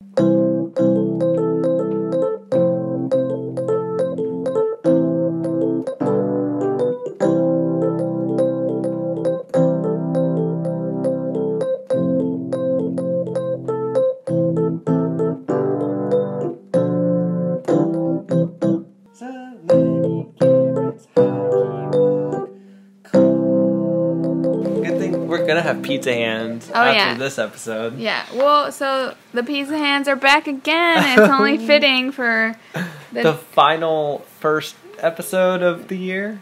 [0.00, 0.27] Good
[26.78, 27.14] Oh, after yeah.
[27.14, 27.98] this episode.
[27.98, 28.24] Yeah.
[28.34, 31.18] Well, so the pizza hands are back again.
[31.18, 32.56] It's only fitting for
[33.12, 36.40] the, The final first episode of the year.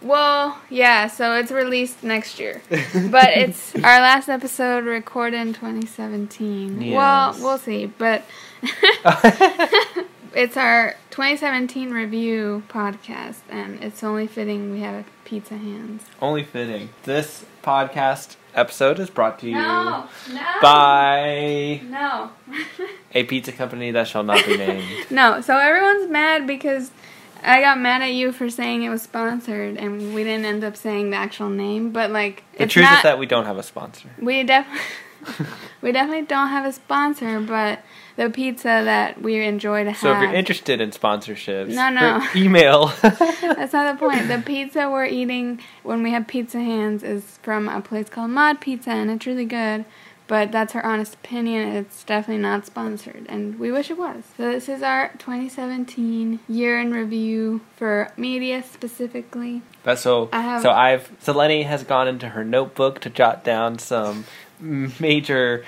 [0.00, 1.08] well, yeah.
[1.08, 6.80] So it's released next year, but it's our last episode recorded in 2017.
[6.82, 6.94] Yes.
[6.96, 8.22] Well, we'll see, but
[10.34, 16.04] it's our 2017 review podcast, and it's only fitting we have pizza hands.
[16.20, 16.90] Only fitting.
[17.04, 22.30] This podcast episode is brought to you No, no, by no.
[23.12, 24.84] a pizza company that shall not be named.
[25.10, 26.90] No, so everyone's mad because
[27.42, 30.76] I got mad at you for saying it was sponsored, and we didn't end up
[30.76, 31.90] saying the actual name.
[31.92, 34.08] But like, The it's truth not, is that we don't have a sponsor.
[34.20, 35.46] we definitely
[35.82, 37.80] we definitely don't have a sponsor, but
[38.18, 40.00] the pizza that we enjoy to have.
[40.00, 42.26] So if you're interested in sponsorships, No, no.
[42.36, 42.88] email.
[43.02, 44.26] That's not the point.
[44.26, 48.60] The pizza we're eating when we have pizza hands is from a place called Mod
[48.60, 49.84] Pizza, and it's really good.
[50.26, 51.74] But that's our honest opinion.
[51.74, 54.24] It's definitely not sponsored, and we wish it was.
[54.36, 59.62] So this is our 2017 year in review for media specifically.
[59.84, 63.42] But so I have- so I've so Lenny has gone into her notebook to jot
[63.42, 64.24] down some
[64.60, 65.64] major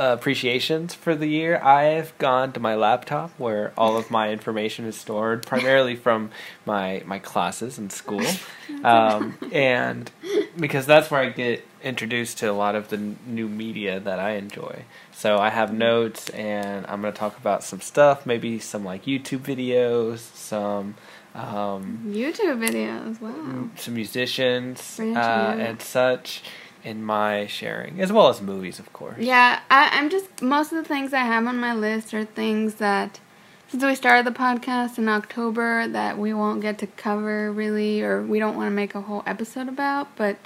[0.00, 1.58] appreciations for the year.
[1.62, 6.30] I've gone to my laptop where all of my information is stored, primarily from
[6.64, 8.26] my my classes in school,
[8.84, 10.10] um, and
[10.58, 14.18] because that's where I get introduced to a lot of the n- new media that
[14.18, 14.84] I enjoy.
[15.12, 19.04] So I have notes, and I'm going to talk about some stuff, maybe some like
[19.04, 20.94] YouTube videos, some.
[21.32, 23.20] Um, YouTube videos.
[23.20, 23.70] Wow.
[23.76, 26.42] some musicians uh, and such
[26.84, 29.18] in my sharing, as well as movies, of course.
[29.18, 32.74] Yeah, I, I'm just most of the things I have on my list are things
[32.76, 33.20] that
[33.68, 38.22] since we started the podcast in October that we won't get to cover really, or
[38.22, 40.36] we don't want to make a whole episode about, but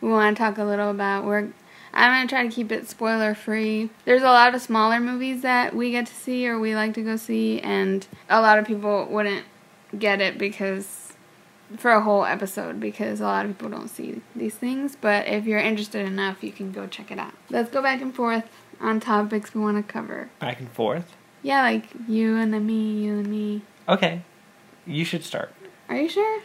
[0.00, 1.24] we want to talk a little about.
[1.24, 1.48] We're
[1.92, 3.90] I'm gonna try to keep it spoiler free.
[4.04, 7.02] There's a lot of smaller movies that we get to see or we like to
[7.02, 9.44] go see, and a lot of people wouldn't
[9.98, 10.99] get it because
[11.76, 14.96] for a whole episode because a lot of people don't see these things.
[15.00, 17.34] But if you're interested enough, you can go check it out.
[17.48, 18.44] Let's go back and forth
[18.80, 20.30] on topics we want to cover.
[20.38, 21.14] Back and forth.
[21.42, 23.62] Yeah, like you and then me, you and me.
[23.88, 24.22] Okay,
[24.86, 25.52] you should start.
[25.88, 26.40] Are you sure?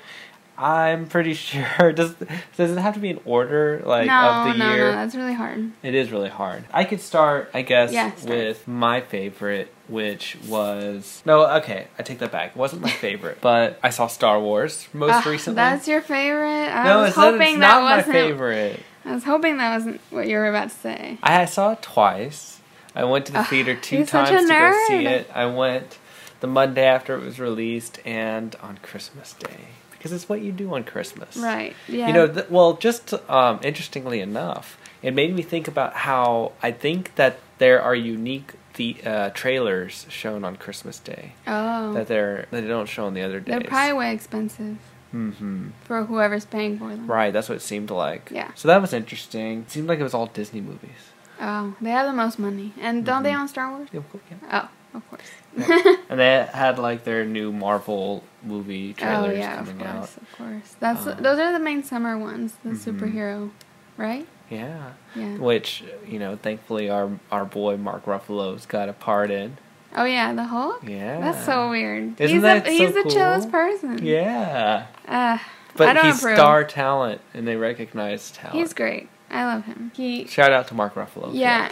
[0.58, 1.92] I'm pretty sure.
[1.94, 2.16] Does
[2.58, 4.14] does it have to be in order, like no,
[4.48, 4.92] of the no, year?
[4.92, 4.92] no.
[4.94, 5.72] That's really hard.
[5.84, 6.66] It is really hard.
[6.74, 8.30] I could start, I guess, Yeah, start.
[8.30, 11.46] with my favorite, which was no.
[11.58, 12.52] Okay, I take that back.
[12.52, 15.56] It wasn't my favorite, but I saw Star Wars most Ugh, recently.
[15.56, 16.70] That's your favorite.
[16.72, 18.14] I no, was it's not, hoping it's that not my wasn't.
[18.14, 18.80] favorite.
[19.04, 21.20] I was hoping that wasn't what you were about to say.
[21.22, 22.60] I saw it twice.
[22.96, 25.30] I went to the Ugh, theater two times to go see it.
[25.36, 26.00] I went
[26.40, 29.68] the Monday after it was released and on Christmas Day
[30.06, 31.36] because it's what you do on Christmas.
[31.36, 31.76] Right.
[31.88, 32.06] Yeah.
[32.06, 36.72] You know, th- well, just um, interestingly enough, it made me think about how I
[36.74, 41.94] think that there are unique the uh, trailers shown on Christmas Day oh.
[41.94, 43.48] that they're that they don't show on the other days.
[43.48, 44.78] They're probably way expensive
[45.10, 47.08] hmm for whoever's paying for them.
[47.08, 48.30] Right, that's what it seemed like.
[48.32, 48.52] Yeah.
[48.54, 49.62] So that was interesting.
[49.62, 51.02] It seemed like it was all Disney movies.
[51.42, 52.74] Oh, they have the most money.
[52.80, 53.40] And don't they Mhm.
[53.40, 53.90] own Star Wars?
[53.92, 54.38] Yeah, yeah.
[54.52, 55.22] Oh, of course.
[56.10, 60.18] And they had like their new Marvel movie oh trailers yeah, of course, out.
[60.18, 60.76] of course.
[60.80, 62.78] That's Um, those are the main summer ones, the Mhm.
[63.00, 63.52] superhero,
[63.98, 64.28] right?
[64.50, 64.92] Yeah.
[65.16, 65.38] Yeah.
[65.38, 69.58] Which, you know, thankfully our our boy Mark Ruffalo's got a part in.
[69.96, 70.82] Oh yeah, the Hulk.
[70.86, 71.20] Yeah.
[71.22, 72.20] That's so weird.
[72.20, 74.06] Isn't he's that the so he's the chillest person.
[74.06, 74.88] Yeah.
[75.08, 75.38] Uh,
[75.78, 76.36] But he's approve.
[76.36, 78.60] star talent and they recognize talent.
[78.60, 79.10] he's great.
[79.32, 79.92] I love him.
[79.96, 80.26] He.
[80.28, 81.30] Shout out to Mark Ruffalo.
[81.30, 81.70] if you're Yeah.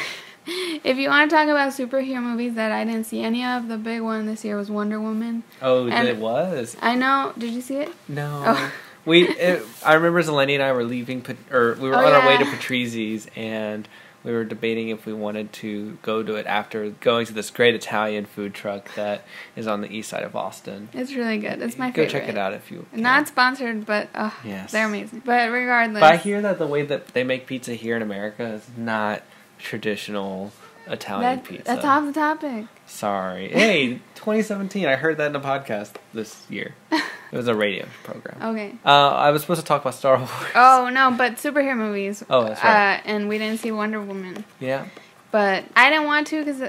[0.47, 0.81] out there listening.
[0.83, 3.77] If you want to talk about superhero movies that I didn't see any of, the
[3.77, 5.43] big one this year was Wonder Woman.
[5.61, 6.75] Oh, And- it was.
[6.81, 7.33] I know.
[7.37, 7.89] Did you see it?
[8.07, 8.43] No.
[8.45, 8.71] Oh.
[9.05, 12.27] We, it, I remember Zeleny and I were leaving, or we were Oh, on our
[12.27, 12.55] way to yeah.
[12.55, 13.87] Patrizi's, and
[14.25, 17.73] we were debating if we wanted to go to it after going to this great
[17.73, 19.23] Italian food truck that
[19.55, 20.89] is on the east side of Austin.
[20.91, 21.61] It's really good.
[21.61, 22.11] It's my go favorite.
[22.11, 22.85] Go check it out if you.
[22.91, 23.01] Can.
[23.01, 24.73] Not sponsored, but uh, Yes.
[24.73, 25.21] they're amazing.
[25.23, 28.43] But regardless, But I hear that the way that they make pizza here in America
[28.45, 29.21] is not
[29.57, 30.51] traditional
[30.87, 31.63] Italian that, pizza.
[31.65, 32.65] that's off the topic.
[32.85, 33.49] Sorry.
[33.49, 34.85] Hey, 2017.
[34.85, 36.75] I heard that in a podcast this year.
[37.29, 38.37] It was a radio program.
[38.41, 38.73] Okay.
[38.85, 40.31] Uh, I was supposed to talk about Star Wars.
[40.55, 42.23] Oh no, but superhero movies.
[42.29, 42.99] Oh, that's right.
[42.99, 44.85] Uh, and we didn't see Wonder Woman, Yeah.
[45.29, 46.61] but I didn't want to because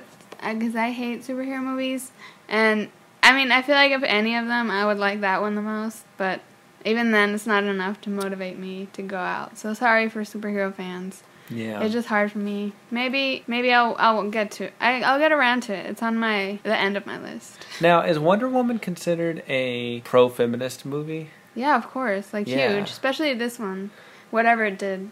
[0.43, 2.11] because I hate superhero movies,
[2.49, 2.89] and
[3.23, 5.63] I mean I feel like if any of them, I would like that one the
[5.63, 6.05] most.
[6.17, 6.41] But
[6.85, 9.59] even then, it's not enough to motivate me to go out.
[9.59, 11.23] So sorry for superhero fans.
[11.51, 11.83] Yeah.
[11.83, 12.73] It's just hard for me.
[12.91, 15.87] Maybe maybe I'll I'll get to I I'll get around to it.
[15.87, 17.67] It's on my the end of my list.
[17.81, 21.31] now, is Wonder Woman considered a pro feminist movie?
[21.55, 22.77] Yeah, of course, like Yeah.
[22.77, 23.91] huge, especially this one,
[24.31, 25.11] whatever it did.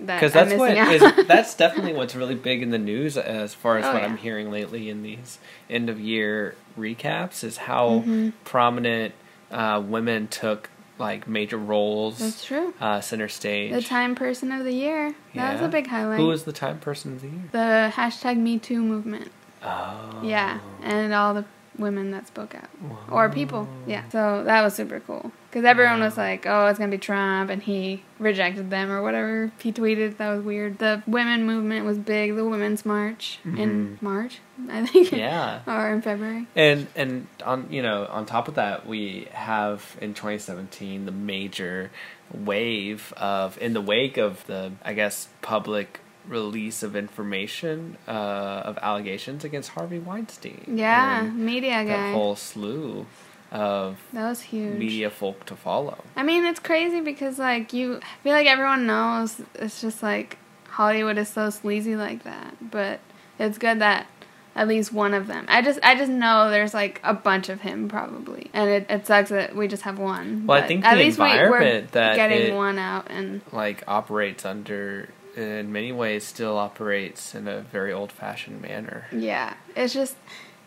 [0.00, 3.52] That Because I'm that's what is, that's definitely what's really big in the news as
[3.52, 4.08] far as Oh, what yeah.
[4.08, 5.38] I'm hearing lately in these
[5.68, 8.32] end of year recaps is how Mhm.
[8.44, 9.14] prominent
[9.50, 12.74] uh, women took like major roles, That's true.
[12.80, 13.72] uh, center stage.
[13.72, 15.14] The Time Person of the Year.
[15.34, 16.18] That was a big highlight.
[16.18, 17.48] Who was the time person of the year?
[17.52, 19.30] the hashtag Me Too movement.
[19.62, 21.44] Oh, Yeah, and all the
[21.78, 22.68] women that spoke out
[23.10, 23.68] or people.
[23.86, 27.50] Yeah, so that was super cool because everyone was like, "Oh, it's gonna be Trump,"
[27.50, 30.16] and he rejected them or whatever he tweeted.
[30.18, 30.78] That was weird.
[30.78, 32.36] The women movement was big.
[32.36, 34.02] The Women's March in Mhm.
[34.02, 34.38] March,
[34.70, 35.12] I think.
[35.12, 35.60] Yeah.
[35.66, 36.46] or in February.
[36.54, 41.90] And and on you know on top of that we have in 2017 the major
[42.32, 48.78] wave of in the wake of the I guess public release of information uh, of
[48.82, 50.64] allegations against Harvey Weinstein.
[50.76, 52.12] Yeah, media that guy.
[52.12, 53.06] whole slew
[53.50, 54.78] of that was huge.
[54.78, 55.98] media folk to follow.
[56.16, 60.38] I mean, it's crazy because like you I feel like everyone knows it's just like
[60.68, 63.00] Hollywood is so sleazy like that, but
[63.38, 64.06] it's good that
[64.54, 65.44] at least one of them.
[65.48, 69.06] I just I just know there's like a bunch of him probably, and it, it
[69.06, 70.46] sucks that we just have one.
[70.46, 73.84] Well, I think at the least we, we're environment that getting one out, and Like
[73.86, 79.06] operates under in many ways still operates in a very old fashioned manner.
[79.12, 80.16] yeah, it's just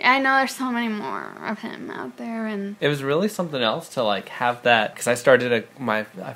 [0.04, 3.62] I know there's so many more of him out there, and it was really something
[3.62, 6.36] else to like have that because I started a my I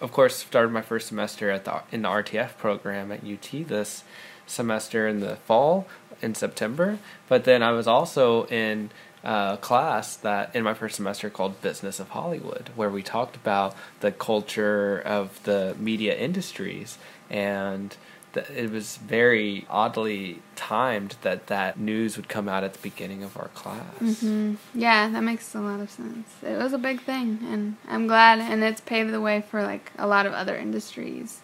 [0.00, 4.04] of course started my first semester at the in the RTF program at UT this
[4.46, 5.86] semester in the fall
[6.22, 6.98] in September,
[7.28, 8.90] but then I was also in
[9.24, 13.74] a class that in my first semester called Business of Hollywood, where we talked about
[14.00, 16.98] the culture of the media industries
[17.30, 17.96] and.
[18.36, 23.36] It was very oddly timed that that news would come out at the beginning of
[23.36, 24.20] our class.
[24.20, 26.28] hmm yeah, that makes a lot of sense.
[26.42, 29.92] It was a big thing, and I'm glad, and it's paved the way for like
[29.98, 31.40] a lot of other industries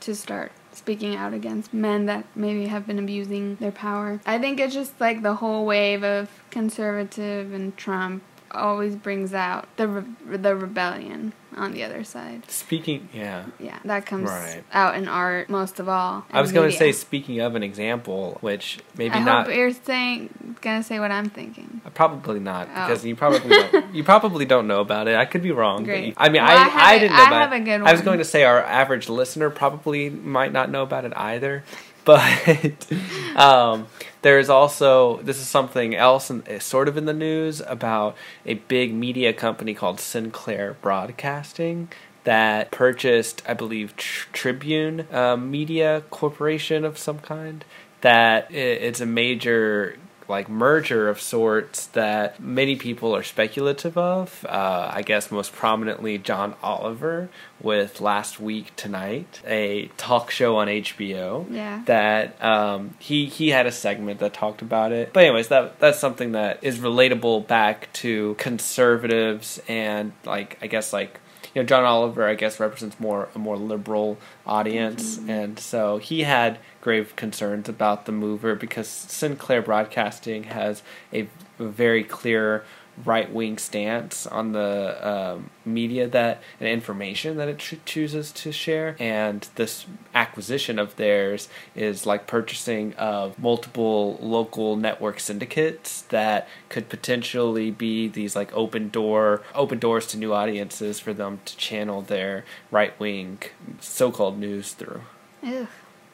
[0.00, 4.20] to start speaking out against men that maybe have been abusing their power.
[4.26, 9.66] I think it's just like the whole wave of conservative and Trump always brings out
[9.76, 12.42] the re- the rebellion on the other side.
[12.50, 13.44] Speaking, yeah.
[13.58, 14.62] Yeah, that comes Right.
[14.74, 16.26] out in art most of all.
[16.30, 20.56] I was going to say, speaking of an example, which maybe I not, you're saying
[20.60, 21.80] gonna say what I'm thinking.
[21.86, 22.86] Uh, probably not, Oh.
[22.86, 25.16] because you probably don't, you probably don't know about it.
[25.16, 25.84] I could be wrong.
[25.84, 26.08] Great.
[26.08, 27.56] you- I mean, Well, I I, I, didn't know I about have it.
[27.56, 27.88] a good one.
[27.88, 31.64] I was going to say our average listener probably might not know about it either.
[32.06, 32.86] But
[33.36, 33.88] um,
[34.22, 38.16] there is also this is something else, in, eh, sort of in the news about
[38.46, 41.88] a big media company called Sinclair Broadcasting
[42.24, 47.64] that purchased, I believe, Tr- Tribune um, Media Corporation of some kind.
[48.00, 49.96] That it's a major
[50.28, 54.44] like merger of sorts that many people are speculative of.
[54.48, 57.28] Uh, I guess most prominently John Oliver
[57.60, 61.82] with Last Week Tonight, a talk show on HBO Yeah.
[61.86, 65.12] that um, he he had a segment that talked about it.
[65.12, 70.92] But anyways, that that's something that is relatable back to conservatives and like I guess
[70.92, 71.20] like
[71.56, 75.30] you know John Oliver I guess represents more a more liberal audience, mm-hmm.
[75.30, 80.82] and so he had grave concerns about the mover because Sinclair Broadcasting has
[81.14, 82.62] a very clear
[83.04, 88.52] right wing stance on the um, media that and information that it ch- chooses to
[88.52, 96.48] share, and this acquisition of theirs is like purchasing of multiple local network syndicates that
[96.68, 101.56] could potentially be these like open door open doors to new audiences for them to
[101.56, 103.38] channel their right wing
[103.80, 105.02] so called news through.
[105.44, 105.66] Ugh,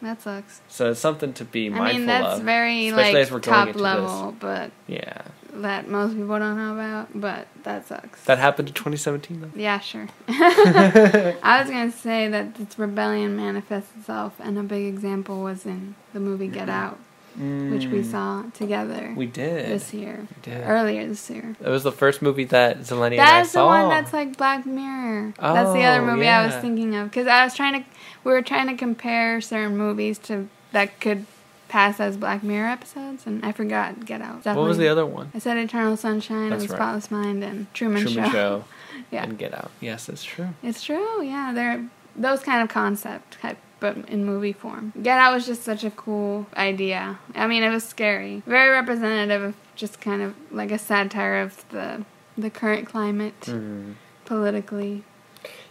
[0.02, 0.60] that sucks.
[0.68, 1.94] So it's something to be mindful of.
[1.94, 2.44] I mean, that's of.
[2.44, 3.82] very like as we're going top into this.
[3.82, 5.22] level, but Yeah,
[5.52, 7.08] that most people don't know about.
[7.20, 8.24] But that sucks.
[8.24, 9.50] that happened in 2017 though.
[9.54, 10.08] yeah, sure.
[10.28, 15.94] I was gonna say that this rebellion manifests itself, and a big example was in
[16.12, 16.98] the movie Get Out,
[17.36, 19.66] which we Mm, saw together We did.
[19.70, 20.62] this year, We did.
[20.66, 21.56] earlier this year.
[21.60, 22.82] It was the first movie that I
[23.16, 23.66] That's the saw.
[23.66, 25.34] one that's like Black Mirror.
[25.38, 27.88] that's the other Oh, movie I was thinking of because I was trying to.
[28.24, 31.26] We were trying to compare certain movies to that could
[31.72, 34.44] pass as Black Mirror episodes, and I forgot Get Out.
[34.44, 35.30] what was the other one?
[35.34, 36.78] I said Eternal Sunshine That's of the right.
[36.78, 38.30] Spotless Mind and Truman, Truman Show.
[38.32, 38.64] Show.
[39.10, 39.24] Yeah.
[39.24, 39.70] And Get Out.
[39.80, 40.48] Yes, that's true.
[40.62, 41.22] It's true.
[41.22, 44.92] Yeah, they're those kind of concept type but in movie form.
[45.02, 47.18] Get Out was just such a cool idea.
[47.34, 51.64] I mean, it was scary, very representative of just kind of like a satire of
[51.70, 52.04] the
[52.38, 53.94] the current climate Mhm.
[54.26, 55.04] politically.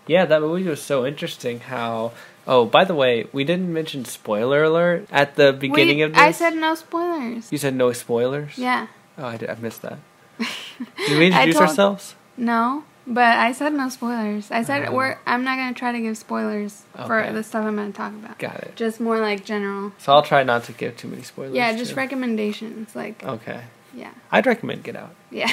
[0.08, 1.60] Yeah, that movie was so interesting.
[1.62, 2.12] How
[2.52, 6.22] oh, by the way, we didn't mention spoiler alert at the beginning We- of this.
[6.22, 7.52] I said no spoilers.
[7.52, 8.58] you said no spoilers.
[8.58, 8.88] Yeah.
[9.18, 10.00] Oh, I, did, I missed that.
[11.08, 12.16] Did we introduce told- ourselves?
[12.38, 14.50] No, but I said no spoilers.
[14.52, 14.94] I said Oh.
[14.94, 15.18] we're.
[15.28, 18.40] I'm not gonna try to give spoilers for the stuff I'm gonna talk about.
[18.40, 18.76] Got it.
[18.76, 19.92] Just more like general.
[20.00, 21.54] So I'll try not to give too many spoilers.
[21.54, 21.98] Yeah, just too.
[21.98, 22.96] recommendations.
[22.96, 23.62] Like, Okay.
[23.94, 25.14] yeah, I'd recommend Get Out.
[25.30, 25.52] yeah.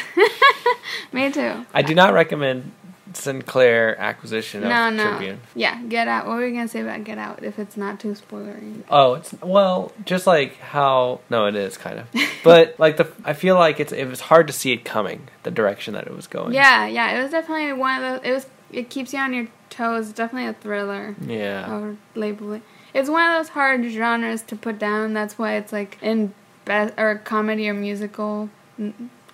[1.12, 1.66] Me too.
[1.74, 2.72] I do not recommend
[3.18, 5.10] Sinclair acquisition of No, no.
[5.10, 5.40] Tribune.
[5.54, 6.26] Yeah, Get Out.
[6.26, 8.82] What were we gonna say about Get Out if it's not too spoilery?
[8.88, 12.06] Oh, it's well, just like how no, it is kind of,
[12.44, 15.50] but like the I feel like it's it was hard to see it coming the
[15.50, 16.54] direction that it was going.
[16.54, 17.18] Yeah, yeah.
[17.18, 18.28] It was definitely one of those.
[18.28, 18.46] It was.
[18.70, 20.12] It keeps you on your toes.
[20.12, 21.16] Definitely a thriller.
[21.24, 21.66] Yeah.
[21.66, 22.62] I would label it.
[22.92, 25.14] It's one of those hard genres to put down.
[25.14, 26.34] That's why it's like in
[26.66, 28.50] best or comedy or musical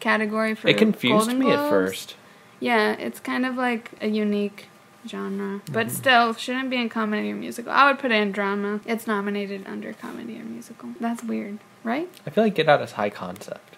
[0.01, 2.17] category for it confused me at first.
[2.65, 4.69] Yeah, it's kind of like a unique
[5.07, 5.97] genre, but Mm-hmm.
[5.97, 7.71] still shouldn't be in comedy or musical.
[7.73, 8.81] I would put it in drama.
[8.87, 10.91] It's nominated under comedy or musical.
[11.01, 12.09] That's weird, right?
[12.27, 13.77] I feel like Get Out is high concept.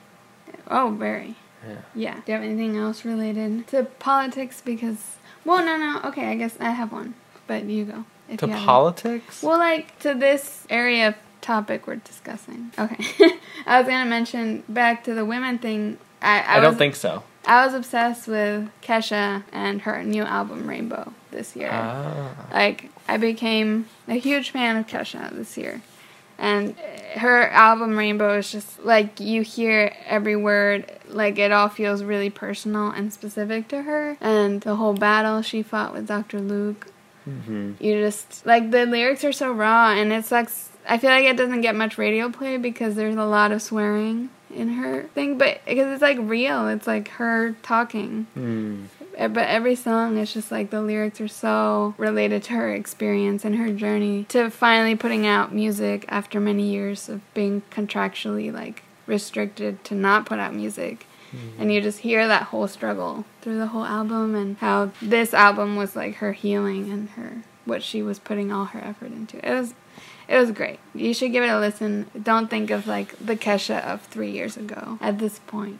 [0.68, 1.34] Oh, very.
[1.66, 1.74] Yeah.
[1.94, 2.14] Yeah.
[2.14, 4.62] Do you have anything else related to politics?
[4.64, 6.00] Because, well, no, no.
[6.08, 7.14] Okay, I guess I have one,
[7.48, 8.04] but you go.
[8.28, 8.64] If To you one.
[8.64, 9.42] politics?
[9.42, 12.70] Well, like to this area of topic we're discussing.
[12.78, 13.04] Okay,
[13.66, 15.98] I was gonna mention back to the women thing.
[16.22, 17.22] I I, I, don't think so.
[17.46, 21.70] I was obsessed with Kesha and her new album Rainbow this year.
[21.72, 22.34] Ah.
[22.52, 25.80] Like I became a huge fan of Kesha this year.
[26.38, 26.76] And
[27.14, 32.28] her album Rainbow is just like you hear every word, like it all feels really
[32.28, 34.18] personal and specific to her.
[34.20, 36.40] And the whole battle she fought with Dr.
[36.40, 36.88] Luke
[37.26, 41.24] hmm you just like the lyrics are so raw and it sucks i feel like
[41.24, 45.36] it doesn't get much radio play because there's a lot of swearing in her thing
[45.38, 48.26] but because it's like real it's like her talking.
[48.36, 48.86] Mm.
[49.18, 53.56] But every song is just like the lyrics are so related to her experience and
[53.56, 59.82] her journey to finally putting out music after many years of being contractually like restricted
[59.84, 61.06] to not put out music.
[61.58, 65.76] And you just hear that whole struggle through the whole album and how this album
[65.76, 69.36] was like her healing and her what she was putting all her effort into.
[69.46, 69.74] It was
[70.28, 70.78] it was great.
[70.94, 72.10] You should give it a listen.
[72.20, 75.78] Don't think of like the kesha of three years ago at this point.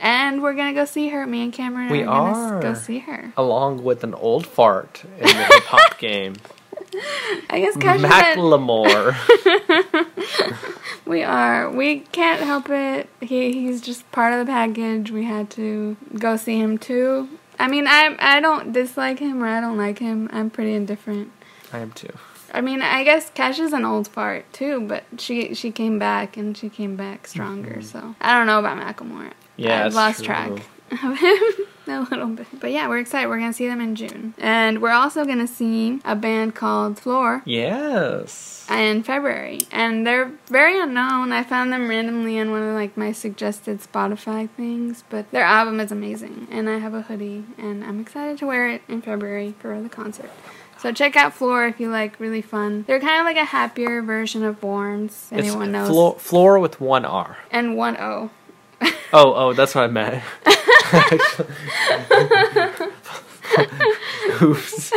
[0.00, 1.26] And we're gonna go see her.
[1.26, 3.32] Me and cameron We are gonna go see her.
[3.36, 6.34] Along with an old fart in the hip hop game.
[7.50, 9.16] i guess kesha Macklemore.
[11.06, 11.68] we are.
[11.70, 13.08] We can't help it.
[13.20, 15.10] He he's just part of the package.
[15.10, 17.28] We had to go see him too.
[17.58, 20.30] I mean i i don't dislike him or i don't like him.
[20.32, 21.32] I'm pretty indifferent.
[21.72, 22.12] I am too.
[22.54, 26.36] I mean, I guess Kesha is an old fart too, but she she came back
[26.36, 27.82] and she came back stronger.
[27.82, 29.28] So I don't know about Macklemore.
[29.28, 29.32] Mm-hmm.
[29.62, 30.26] Yeah, I've lost true.
[30.26, 30.50] track
[30.90, 32.46] of him a little bit.
[32.60, 33.28] But yeah, we're excited.
[33.28, 37.42] We're gonna see them in June, and we're also gonna see a band called Flor
[37.44, 38.66] Yes.
[38.70, 41.32] in February, and they're very unknown.
[41.32, 45.80] I found them randomly on one of like my suggested Spotify things, but their album
[45.80, 49.54] is amazing, and I have a hoodie, and I'm excited to wear it in February
[49.58, 50.30] for the concert.
[50.78, 52.84] So check out Flor if you like really fun.
[52.86, 55.06] They're kind of like a happier version of Borns.
[55.06, 55.88] It's Anyone knows?
[55.88, 57.36] Floor, floor with one R.
[57.50, 58.30] and one O.
[59.12, 60.22] Oh, oh, that's what I meant.
[64.42, 64.92] Oops.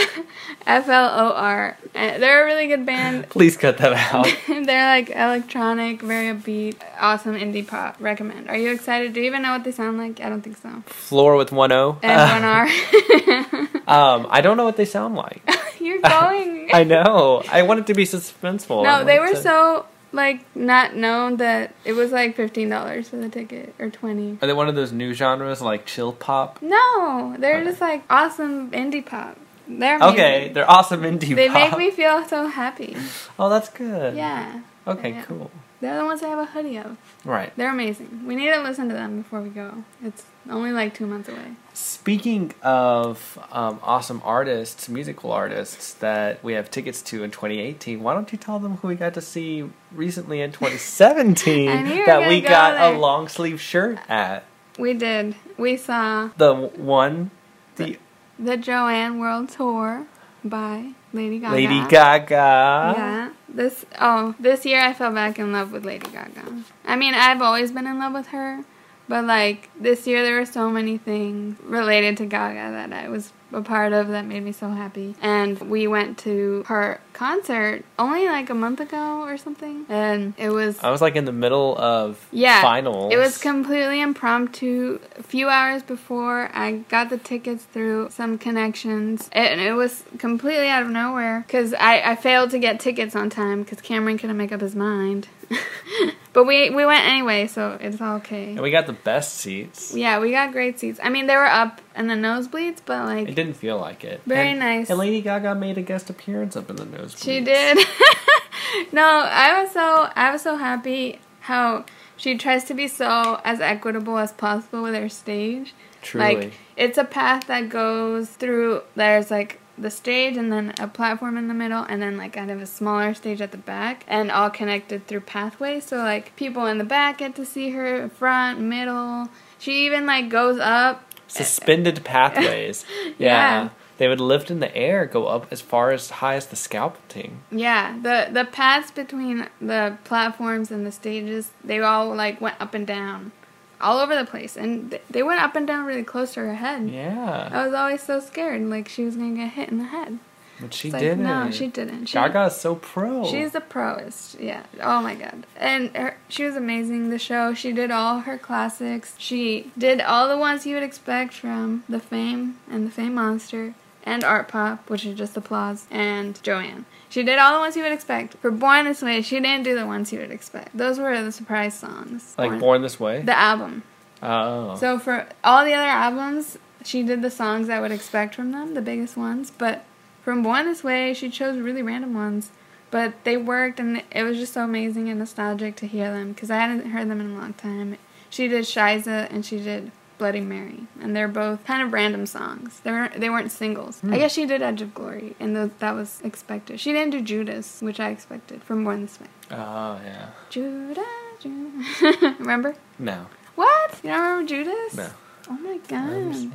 [0.67, 1.77] F L O R.
[1.95, 3.29] Uh, They're a really good band.
[3.29, 4.27] Please cut that out.
[4.47, 7.95] They're like electronic, very upbeat, awesome indie pop.
[7.99, 8.49] Recommend.
[8.49, 9.13] Are you excited?
[9.13, 10.19] Do you even know what they sound like?
[10.21, 10.69] I don't think so.
[10.85, 11.97] Floor with one O.
[12.03, 12.67] And one R.
[13.87, 15.41] Um, I don't know what they sound like.
[15.81, 16.69] You're going.
[16.71, 17.43] I know.
[17.51, 18.83] I want it to be suspenseful.
[18.83, 23.17] No, they were to- so like not known that it was like fifteen dollars for
[23.17, 24.37] the ticket or twenty.
[24.41, 26.61] Are they one of those new genres like chill pop?
[26.61, 27.65] No, they're Okay.
[27.69, 29.37] just like awesome indie pop.
[29.67, 30.13] They're amazing.
[30.13, 31.71] Okay, they're awesome indie pop They pop.
[31.71, 32.97] make me feel so happy.
[33.39, 34.15] Oh, that's good.
[34.15, 34.61] Yeah.
[34.87, 35.23] Okay, Yeah.
[35.23, 35.49] cool.
[35.81, 36.95] They're the ones I have a hoodie of.
[37.25, 37.51] Right.
[37.57, 38.25] They're amazing.
[38.25, 39.83] We need to listen to them before we go.
[40.03, 41.55] It's only like two months away.
[41.73, 48.13] Speaking of um, awesome artists, musical artists that we have tickets to in 2018, why
[48.13, 51.99] don't you tell them who we got to see recently in 2017 I knew you
[52.01, 52.93] were that we go got there.
[52.93, 54.45] a long sleeve shirt at?
[54.77, 55.35] We did.
[55.57, 57.31] We saw The one,
[57.75, 57.97] the
[58.39, 60.07] the Joanne World Tour
[60.43, 61.55] by Lady Gaga.
[61.55, 62.93] Lady Gaga.
[62.97, 63.29] Yeah.
[63.49, 66.63] This oh, this year I fell back in love with Lady Gaga.
[66.85, 68.63] I mean, I've always been in love with her,
[69.07, 73.33] But like this year, there were so many things related to Gaga that I was
[73.53, 75.15] a part of that made me so happy.
[75.21, 80.49] And we went to her concert only like a month ago or something, and it
[80.49, 83.13] was I was like in the middle of yeah finals.
[83.13, 84.99] It was completely impromptu.
[85.17, 90.67] A few hours before, I got the tickets through some connections, and it was completely
[90.67, 94.37] out of nowhere because I I failed to get tickets on time because Cameron couldn't
[94.37, 95.27] make up his mind.
[96.33, 98.51] but we we went anyway, so it's all okay.
[98.51, 99.93] and we got the best seats.
[99.93, 100.99] Yeah, we got great seats.
[101.03, 104.21] I mean, they were up in the nosebleeds, but like It didn't feel like it.
[104.25, 104.89] Very And- nice.
[104.89, 107.23] And Lady Gaga made a guest appearance up in the nosebleeds.
[107.23, 107.77] she did.
[108.91, 111.85] no, I was so I was so happy how
[112.17, 115.73] she tries to be so as equitable as possible with her stage.
[116.01, 116.35] Truly.
[116.35, 118.81] Like it's a path that goes through.
[118.95, 122.51] There's like the stage and then a platform in the middle and then like kind
[122.51, 125.85] of a smaller stage at the back and all connected through pathways.
[125.85, 129.29] So like people in the back get to see her front, middle.
[129.59, 131.03] She even like goes up.
[131.31, 132.85] Suspended pathways.
[133.17, 133.63] yeah.
[133.63, 133.69] Yeah.
[133.97, 137.41] They would lift in the air, go up as far as high as the scalping.
[137.51, 142.73] Yeah, the the paths between the platforms and the stages, they all like went up
[142.73, 143.31] and down,
[143.79, 146.55] all over the place, and th- they went up and down really close to her
[146.55, 146.89] head.
[146.89, 147.49] Yeah.
[147.51, 150.17] I was always so scared, like she was gonna get hit in the head.
[150.61, 151.23] But she like, didn't.
[151.23, 152.05] No, she didn't.
[152.07, 153.25] She, Gaga is so pro.
[153.29, 154.39] She's the proest.
[154.39, 154.63] Yeah.
[154.79, 155.45] Oh my god.
[155.57, 157.09] And her, she was amazing.
[157.09, 157.53] The show.
[157.53, 159.15] She did all her classics.
[159.17, 163.73] She did all the ones you would expect from The Fame and The Fame Monster
[164.03, 166.85] and Artpop, which is just applause, and Joanne.
[167.09, 168.35] She did all the ones you would expect.
[168.35, 170.75] For Born This Way, she didn't do the ones you would expect.
[170.75, 172.35] Those were the surprise songs.
[172.37, 173.21] like Born This Way.
[173.21, 173.83] The album.
[174.23, 174.75] oh.
[174.77, 178.73] So for all the other albums, she did the songs I would expect from them,
[178.73, 179.51] the biggest ones.
[179.51, 179.83] But
[180.23, 182.51] from Born This Way, she chose really random ones.
[182.89, 186.51] But they worked, and it was just so amazing and nostalgic to hear them because
[186.51, 187.97] I hadn't heard them in a long time.
[188.29, 192.81] She did Scheiße and she did Bloody Mary, and they're both kind of random songs.
[192.81, 194.01] They weren't they weren't singles.
[194.03, 196.79] I guess she did Edge of Glory, and those, that was expected.
[196.81, 199.27] She didn't do Judas, which I expected from Born This Way.
[199.51, 200.27] oh yeah.
[200.49, 201.05] Judas,
[201.39, 202.01] Judas.
[202.39, 202.75] remember?
[202.99, 203.27] No.
[203.55, 203.99] What?
[204.03, 204.93] You don't remember Judas?
[204.95, 205.09] No.
[205.49, 206.51] Oh my god.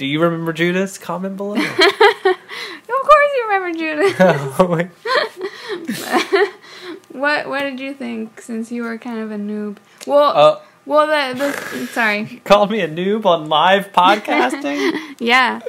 [0.00, 0.96] Do you remember Judas?
[0.96, 1.56] Comment below.
[1.56, 4.14] of course you remember Judas.
[4.58, 4.66] Oh,
[7.10, 9.76] what what did you think since you were kind of a noob?
[10.06, 12.40] Well uh, well the, the sorry.
[12.44, 14.98] called me a noob on live podcasting.
[15.18, 15.60] Yeah.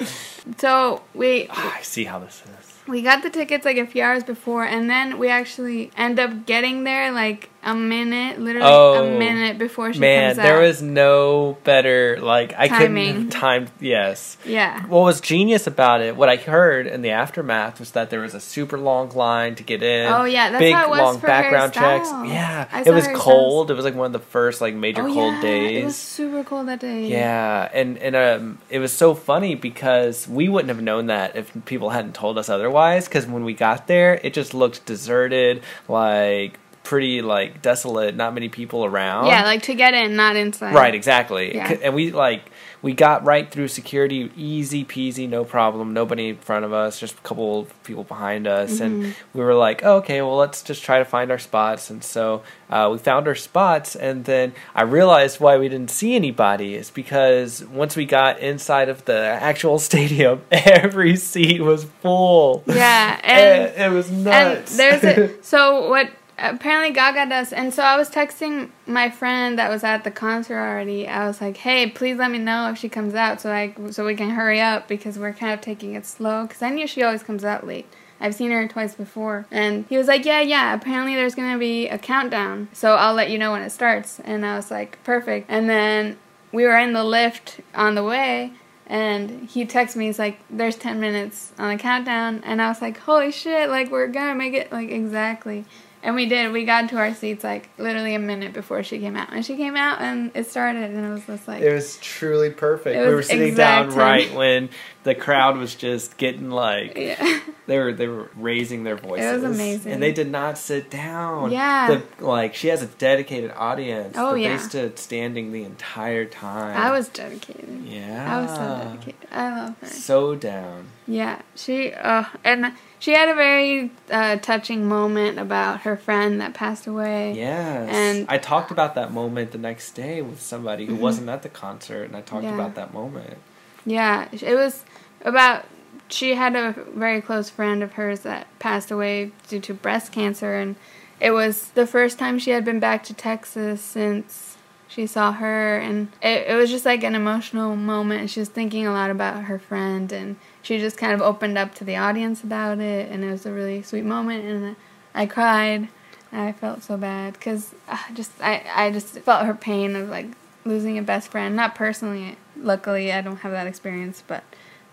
[0.58, 2.80] So we Ah, I see how this is.
[2.88, 6.46] we got the tickets like a few hours before and then we actually end up
[6.46, 10.44] getting there like a minute, literally Oh, a minute before she Man, comes out.
[10.44, 13.68] there was no better like I couldn't time.
[13.80, 14.38] Yes.
[14.46, 14.86] Yeah.
[14.88, 18.34] What was genius about it, what I heard in the aftermath, was that there was
[18.34, 20.12] a super long line to get in.
[20.12, 22.10] Oh, yeah, that's big how it was long for background checks.
[22.10, 23.70] Yeah, I it was cold.
[23.70, 25.82] It was like one of the first like major oh, cold yeah, days.
[25.82, 27.08] It was super cold that day.
[27.08, 31.52] Yeah, and and um, it was so funny because we wouldn't have known that if
[31.66, 33.08] people hadn't told us otherwise.
[33.08, 38.50] Because when we got there, it just looked deserted, like pretty like desolate, not many
[38.50, 39.28] people around.
[39.28, 40.74] Yeah, like to get in, not inside.
[40.74, 41.56] Right, exactly.
[41.56, 41.78] Yeah.
[41.82, 45.94] And we like we got right through security, easy peasy, no problem.
[45.94, 49.38] Nobody in front of us, just a couple of people behind us, and Mm-hmm.
[49.38, 51.90] we were like, oh, okay, well, let's just try to find our spots.
[51.92, 52.42] And so
[52.72, 56.90] uh, we found our spots, and then I realized why we didn't see anybody is
[56.90, 62.64] because once we got inside of the actual stadium, every seat was full.
[62.66, 64.76] Yeah, and it, it was and nuts.
[64.76, 66.10] there's a so what
[66.42, 70.58] apparently Gaga does, and so I was texting my friend that was at the concert
[70.58, 71.08] already.
[71.08, 74.06] I was like, "Hey, please let me know if she comes out, so I so
[74.06, 77.04] we can hurry up because we're kind of taking it slow." Because I knew she
[77.04, 77.88] always comes out late.
[78.20, 80.74] I've seen her twice before, and he was like, "Yeah, yeah.
[80.74, 84.46] Apparently, there's gonna be a countdown, so I'll let you know when it starts." And
[84.46, 86.18] I was like, "Perfect." And then
[86.52, 88.52] we were in the lift on the way,
[88.86, 90.06] and he texted me.
[90.08, 93.70] He's like, "There's ten minutes on the countdown," and I was like, "Holy shit!
[93.70, 95.66] Like we're gonna make it like exactly."
[96.04, 96.52] And we did.
[96.52, 99.56] We got to our seats like literally a minute before she came out, and she
[99.56, 102.96] came out, and it started, and it was just like, It was truly perfect.
[102.98, 103.98] It we were sitting down time.
[103.98, 104.70] right when
[105.04, 109.26] the crowd was just getting like yeah, they were they were raising their voices.
[109.26, 109.92] It was amazing.
[109.94, 111.52] and they did not sit down.
[111.52, 112.02] Yeah.
[112.18, 114.16] the, like she has a dedicated audience.
[114.18, 114.58] Oh, yeah.
[114.58, 116.78] they stood standing the entire time.
[116.78, 117.84] I was dedicated.
[117.86, 119.28] yeah, I was so dedicated.
[119.32, 119.88] I love her.
[119.88, 120.88] so down.
[121.08, 126.54] Yeah, she uh, and she had a very uh, touching moment about her friend that
[126.54, 127.34] passed away.
[127.34, 131.42] Yes, And- I talked about that moment the next day with somebody who wasn't at
[131.42, 132.54] the concert, and I talked Yeah.
[132.54, 133.38] about that moment.
[133.86, 134.84] Yeah, it was
[135.26, 135.66] about.
[136.08, 140.54] She had a very close friend of hers that passed away due to breast cancer,
[140.56, 140.76] and
[141.20, 145.78] it was the first time she had been back to Texas since she saw her,
[145.78, 148.30] and it, it was just like an emotional moment.
[148.30, 151.74] She was thinking a lot about her friend, and she just kind of opened up
[151.76, 154.46] to the audience about it, and it was a really sweet moment.
[154.46, 154.76] And
[155.14, 155.90] I cried.
[156.34, 160.28] I felt so bad because uh, just I I just felt her pain of like
[160.64, 161.56] losing a best friend.
[161.56, 164.44] Not personally, luckily I don't have that experience, but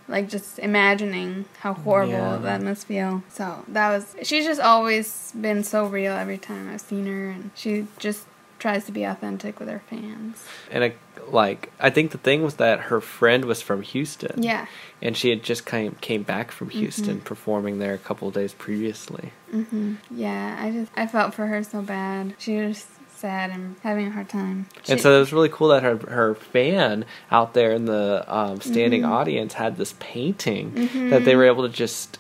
[0.09, 2.39] like just imagining how horrible Yeah.
[2.39, 3.23] that must feel.
[3.29, 7.51] So that was she's just always been so real every time I've seen her, and
[7.55, 8.27] she just
[8.59, 10.45] tries to be authentic with her fans.
[10.73, 10.95] And I,
[11.33, 14.43] like, I think the thing was that her friend was from Houston.
[14.43, 14.67] Yeah.
[15.01, 18.53] And she had just came came back from Houston, performing there a couple of days
[18.55, 19.33] previously.
[19.51, 22.35] hmm Yeah, I just I felt for her so bad.
[22.39, 24.67] She was sad and having a hard time.
[24.89, 28.61] and so it was really cool that her her fan out there in the um,
[28.61, 29.13] standing Mm-hmm.
[29.13, 30.73] audience had this painting
[31.11, 32.19] that they were able to just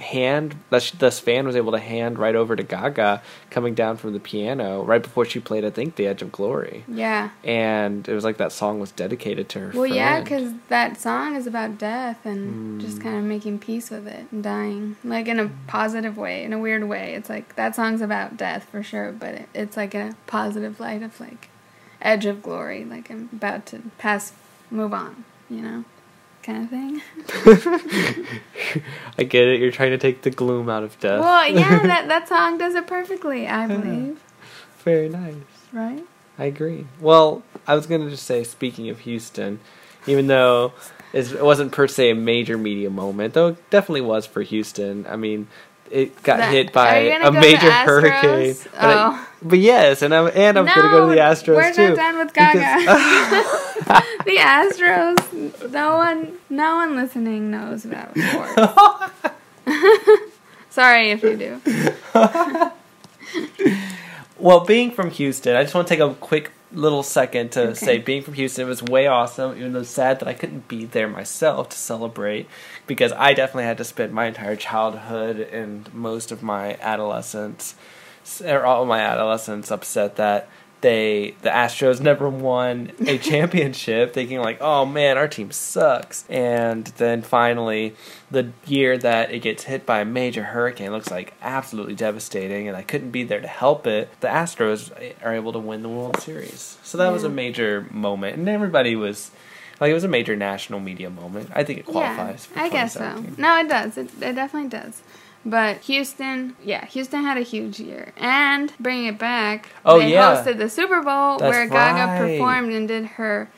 [0.00, 4.12] hand that this fan was able to hand right over to Gaga coming down from
[4.12, 6.84] the piano right before she played I think The Edge of Glory.
[6.88, 7.30] yeah.
[7.44, 11.36] And it was like that song was dedicated to her Well, yeah, because that song
[11.36, 12.80] is about death and hmm.
[12.80, 16.52] just kind of making peace with it and dying, like in a positive way, in
[16.52, 17.14] a weird way.
[17.14, 21.02] It's like that song's about death for sure, but it, it's like a positive light
[21.02, 21.48] of like
[22.00, 24.32] edge of glory, like I'm about to pass,
[24.70, 25.84] move on, you know,
[26.42, 27.02] kind of thing.
[29.18, 29.60] I get it.
[29.60, 31.20] You're trying to take the gloom out of death.
[31.20, 34.20] well, yeah, that that song does it perfectly, I believe.
[34.84, 35.34] Very nice.
[35.72, 36.04] Right?
[36.38, 36.86] I agree.
[37.00, 39.60] Well, I was going to just say, speaking of Houston,
[40.06, 40.72] even though
[41.12, 45.06] it wasn't per se a major media moment, though it definitely was for Houston.
[45.06, 45.48] I mean,
[45.90, 48.54] it got That- hit by a major hurricane.
[48.72, 49.26] But, I- Oh.
[49.42, 51.88] but yes, and I'm and I'm going to go to the Astros we're too.
[51.88, 52.76] not done with Gaga.
[52.78, 53.46] because-
[54.24, 55.70] the Astros.
[55.72, 59.32] No one, no one listening knows about sports.
[60.70, 61.60] Sorry if you do.
[64.40, 67.74] Well, being from Houston, I just want to take a quick little second to Okay.
[67.74, 71.08] say being from Houston was way awesome, even though sad that I couldn't be there
[71.08, 72.48] myself to celebrate
[72.86, 77.74] because I definitely had to spend my entire childhood and most of my adolescence,
[78.42, 80.48] or all of my adolescence, upset that
[80.80, 86.24] they the Astros never won a championship, thinking like, oh man, our team sucks.
[86.28, 87.94] And then finally,
[88.30, 92.76] the year that it gets hit by a major hurricane looks like absolutely devastating, and
[92.76, 94.08] I couldn't be there to help it.
[94.20, 94.90] The Astros
[95.22, 98.96] are able to win the World Series, so that was a major moment, and everybody
[98.96, 99.30] was.
[99.80, 101.48] Like it was a major national media moment.
[101.54, 102.44] I think it qualifies.
[102.44, 103.24] for Yeah, I guess so.
[103.38, 103.96] No, it does.
[103.96, 105.00] It, it definitely does.
[105.44, 108.12] But Houston, yeah, Houston had a huge year.
[108.16, 110.36] And bringing it back, Oh, they yeah.
[110.36, 112.18] hosted the Super Bowl That's where Gaga right.
[112.18, 113.48] performed and did her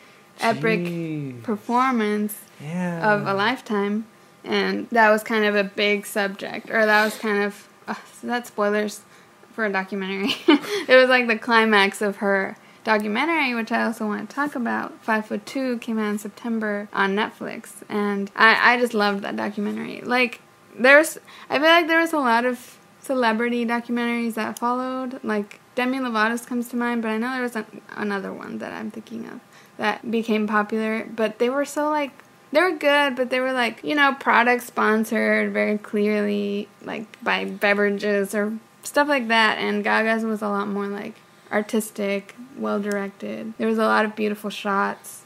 [0.40, 1.42] epic Jeez.
[1.42, 3.12] performance yeah.
[3.12, 4.06] of a lifetime,
[4.44, 8.26] and that was kind of a big subject, or that was kind of uh, so
[8.28, 9.00] that's spoilers
[9.52, 10.34] for a documentary.
[10.48, 14.92] it was like the climax of her documentary, which I also want to talk about.
[15.02, 19.36] Five Foot Two came out in September on Netflix, and I I just loved that
[19.36, 20.00] documentary.
[20.00, 20.40] Like
[20.78, 21.18] there's,
[21.50, 25.58] I feel like there was a lot of celebrity documentaries that followed, like.
[25.74, 27.64] Demi Lovato's comes to mind, but I know there was an,
[27.96, 29.40] another one that I'm thinking of
[29.78, 32.10] that became popular, but they were so like
[32.52, 37.46] they were good, but they were like, you know, product sponsored very clearly, like by
[37.46, 39.56] beverages or stuff like that.
[39.58, 41.14] And Gaga's was a lot more like
[41.50, 43.54] artistic, well directed.
[43.56, 45.22] There was a lot of beautiful shots,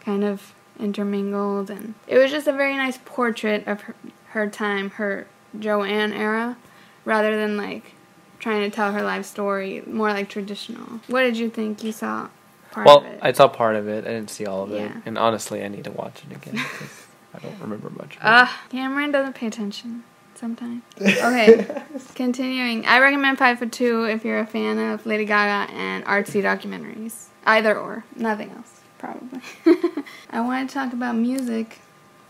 [0.00, 3.96] kind of intermingled, and it was just a very nice portrait of her,
[4.30, 5.26] her time, her
[5.58, 6.56] Joanne era,
[7.04, 7.92] rather than like
[8.38, 11.00] trying to tell her life story, more like traditional.
[11.06, 12.28] What did you think you saw
[12.70, 13.18] part well, of it?
[13.22, 14.04] I saw part of it.
[14.04, 17.06] I didn't see all of it, and honestly, I need to watch it again because
[17.34, 18.16] I don't remember much.
[18.16, 18.20] It.
[18.22, 20.82] Ugh, Cameron doesn't pay attention sometimes.
[21.00, 21.66] Okay,
[22.14, 22.86] continuing.
[22.86, 27.26] I recommend Five Foot Two if you're a fan of Lady Gaga and artsy documentaries.
[27.46, 29.40] Either or, nothing else, probably.
[30.30, 31.80] I want to talk about music.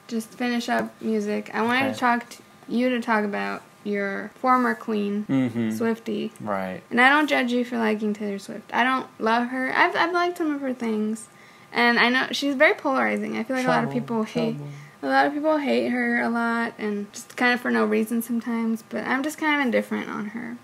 [0.09, 1.51] Just finish up music.
[1.55, 1.93] I wanted Okay.
[1.95, 5.77] to talk to you to talk about your former queen, Mhm.
[5.77, 6.33] Swifty.
[6.41, 6.83] Right.
[6.91, 8.71] And I don't judge you for liking Taylor Swift.
[8.75, 9.73] I don't love her.
[9.75, 11.29] I've I've liked some of her things,
[11.73, 13.37] and I know she's very polarizing.
[13.39, 14.57] I feel like a lot of people hate.
[14.57, 14.69] trouble.
[15.01, 18.21] A lot of people hate her a lot, and just kind of for no reason
[18.21, 18.83] sometimes.
[18.89, 20.57] But I'm just kind of indifferent on her.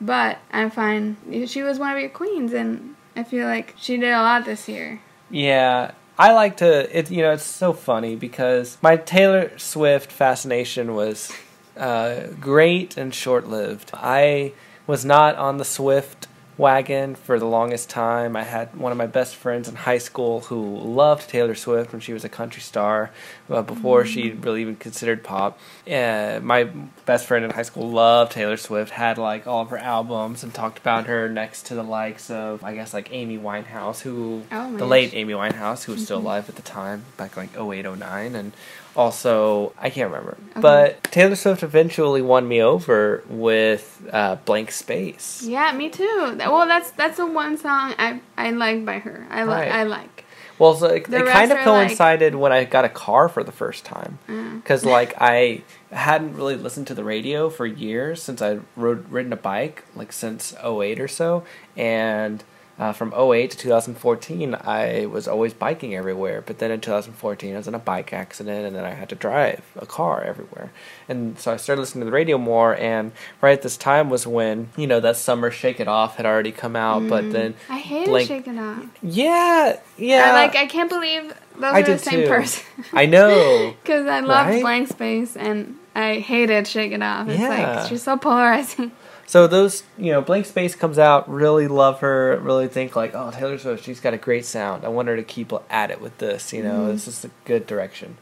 [0.00, 1.16] But I'm fine.
[1.46, 4.68] She was one of your queens, and I feel like she did a lot this
[4.68, 5.00] year.
[5.30, 6.98] Yeah, I like to.
[6.98, 11.30] It you know it's so funny because my Taylor Swift fascination was
[11.76, 13.90] uh, great and short lived.
[13.92, 14.52] I
[14.86, 16.25] was not on the Swift
[16.58, 18.34] wagon for the longest time.
[18.34, 22.00] I had one of my best friends in high school who loved Taylor Swift when
[22.00, 23.10] she was a country star,
[23.50, 24.06] uh, before mm.
[24.06, 25.58] she really even considered pop.
[25.90, 26.64] Uh, my
[27.04, 30.54] best friend in high school loved Taylor Swift, had like all of her albums, and
[30.54, 34.76] talked about her next to the likes of, I guess, like Amy Winehouse, who, oh,
[34.76, 36.26] the late Amy Winehouse, who was still mm-hmm.
[36.26, 38.52] alive at the time, back like 08, 09, and
[38.96, 40.36] also I can't remember.
[40.50, 40.60] Okay.
[40.60, 45.42] But Taylor Swift eventually won me over with uh, Blank Space.
[45.44, 46.36] Yeah, me too.
[46.38, 49.26] Well, that's that's the one song I I like by her.
[49.30, 49.72] I like right.
[49.72, 50.24] I like.
[50.58, 53.52] Well, so it, it kind of coincided like, when I got a car for the
[53.52, 54.18] first time,
[54.62, 54.90] because mm.
[54.90, 59.36] like I hadn't really listened to the radio for years since I rode ridden a
[59.36, 61.44] bike, like since 08 or so,
[61.76, 62.42] and
[62.78, 66.42] uh, from 08 to 2014, I was always biking everywhere.
[66.44, 69.14] But then in 2014, I was in a bike accident, and then I had to
[69.14, 70.70] drive a car everywhere.
[71.08, 72.76] And so I started listening to the radio more.
[72.76, 76.26] And right at this time was when you know that summer "Shake It Off" had
[76.26, 77.02] already come out.
[77.02, 77.08] Mm.
[77.08, 80.24] But then I hated "Shake It Off." Yeah, yeah.
[80.26, 82.28] I, like I can't believe those I are the same too.
[82.28, 82.64] person.
[82.92, 84.60] I know because I loved right?
[84.60, 87.78] Blank Space and I hated "Shake It Off." It's yeah.
[87.78, 88.92] like she's so polarizing.
[89.26, 93.32] So those, you know, Blank Space comes out, really love her, really think like, oh,
[93.32, 94.84] Taylor Swift, she's got a great sound.
[94.84, 96.92] I want her to keep at it with this, you know, mm-hmm.
[96.92, 98.18] this is a good direction.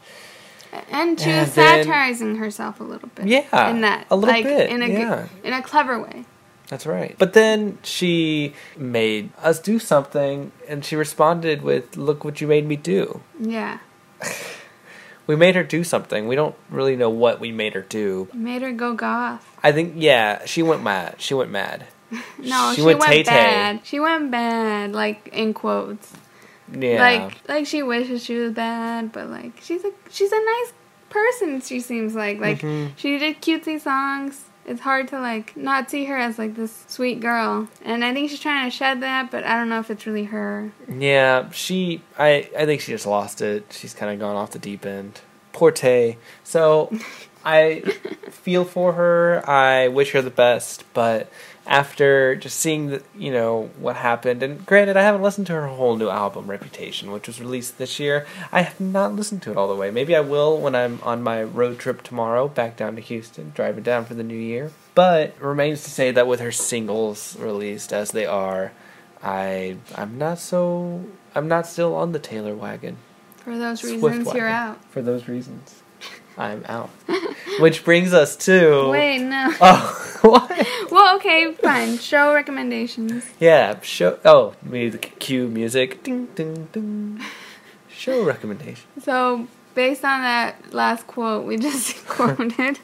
[0.91, 3.27] And she was satirizing herself a little bit.
[3.27, 5.27] Yeah, in that, a little like, bit, in a yeah.
[5.43, 6.25] in a clever way.
[6.67, 7.15] That's right.
[7.17, 12.67] But then she made us do something, and she responded with, "Look what you made
[12.67, 13.79] me do." Yeah.
[15.27, 16.27] we made her do something.
[16.27, 18.27] We don't really know what we made her do.
[18.33, 19.45] Made her go goth.
[19.63, 21.15] I think yeah, she went mad.
[21.19, 21.87] She went mad.
[22.37, 23.81] no, she, she went, went bad.
[23.83, 26.13] She went bad, like in quotes.
[26.71, 26.99] Yeah.
[26.99, 30.73] Like like she wishes she was bad, but like she's a she's a nice
[31.09, 31.61] person.
[31.61, 32.93] She seems like like mm-hmm.
[32.95, 37.19] she did cutesy songs it's hard to like not see her as like this sweet
[37.19, 37.67] girl.
[37.83, 40.25] And i think she's trying to shed that but i don't know if it's really
[40.25, 40.71] her.
[40.89, 43.65] Yeah she i i think she just lost it.
[43.71, 45.21] She's kind of gone off the deep end.
[45.53, 46.17] Poor tay.
[46.43, 46.91] So
[47.43, 47.79] i
[48.29, 49.47] feel for her.
[49.49, 51.29] I wish her the best but
[51.67, 55.67] after just seeing the, you know what happened and granted i haven't listened to her
[55.67, 59.57] whole new album reputation which was released this year i have not listened to it
[59.57, 62.95] all the way maybe i will when i'm on my road trip tomorrow back down
[62.95, 66.51] to houston driving down for the new year but remains to say that with her
[66.51, 68.71] singles released as they are
[69.23, 72.97] i i'm not so i'm not still on the taylor wagon
[73.37, 74.39] for those Swift reasons wagon.
[74.39, 75.81] you're out for those reasons
[76.37, 76.89] I'm out.
[77.59, 78.89] Which brings us to.
[78.89, 79.53] Wait, no.
[79.61, 80.67] Oh, what?
[80.91, 81.97] Well, okay, fine.
[81.97, 83.25] Show recommendations.
[83.39, 84.19] Yeah, show.
[84.25, 86.03] Oh, music, cue music.
[86.03, 87.21] Ding, ding, ding.
[87.89, 89.03] Show recommendations.
[89.03, 92.79] So, based on that last quote we just quoted,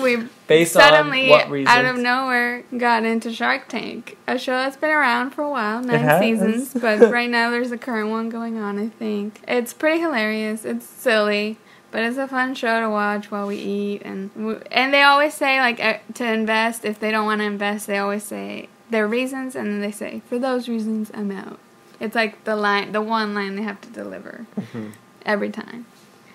[0.00, 5.30] we based suddenly, out of nowhere, got into Shark Tank, a show that's been around
[5.30, 8.78] for a while, nine seasons, but right now there's a current one going on.
[8.78, 10.64] I think it's pretty hilarious.
[10.64, 11.58] It's silly.
[11.92, 14.30] But it's a fun show to watch while we eat, and
[14.72, 15.78] and they always say like
[16.14, 16.86] to invest.
[16.86, 20.22] If they don't want to invest, they always say their reasons, and then they say
[20.26, 21.58] for those reasons I'm out.
[22.00, 24.88] It's like the line, the one line they have to deliver mm-hmm.
[25.26, 25.84] every time,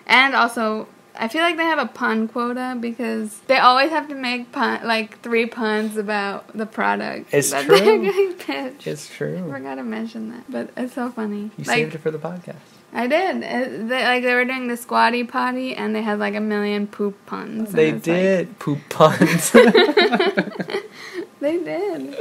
[0.06, 0.88] and also
[1.20, 4.86] I feel like they have a pun quota because they always have to make pun
[4.86, 7.34] like three puns about the product.
[7.34, 8.12] It's true.
[8.86, 9.44] It's true.
[9.48, 11.50] I forgot to mention that, but it's so funny.
[11.58, 12.77] You like, saved it for the podcast.
[12.98, 13.44] I did.
[13.44, 16.88] It, they, like they were doing the squatty potty, and they had like a million
[16.88, 17.72] poop puns.
[17.72, 19.52] They did like, poop puns.
[19.52, 19.64] they
[21.60, 22.18] did.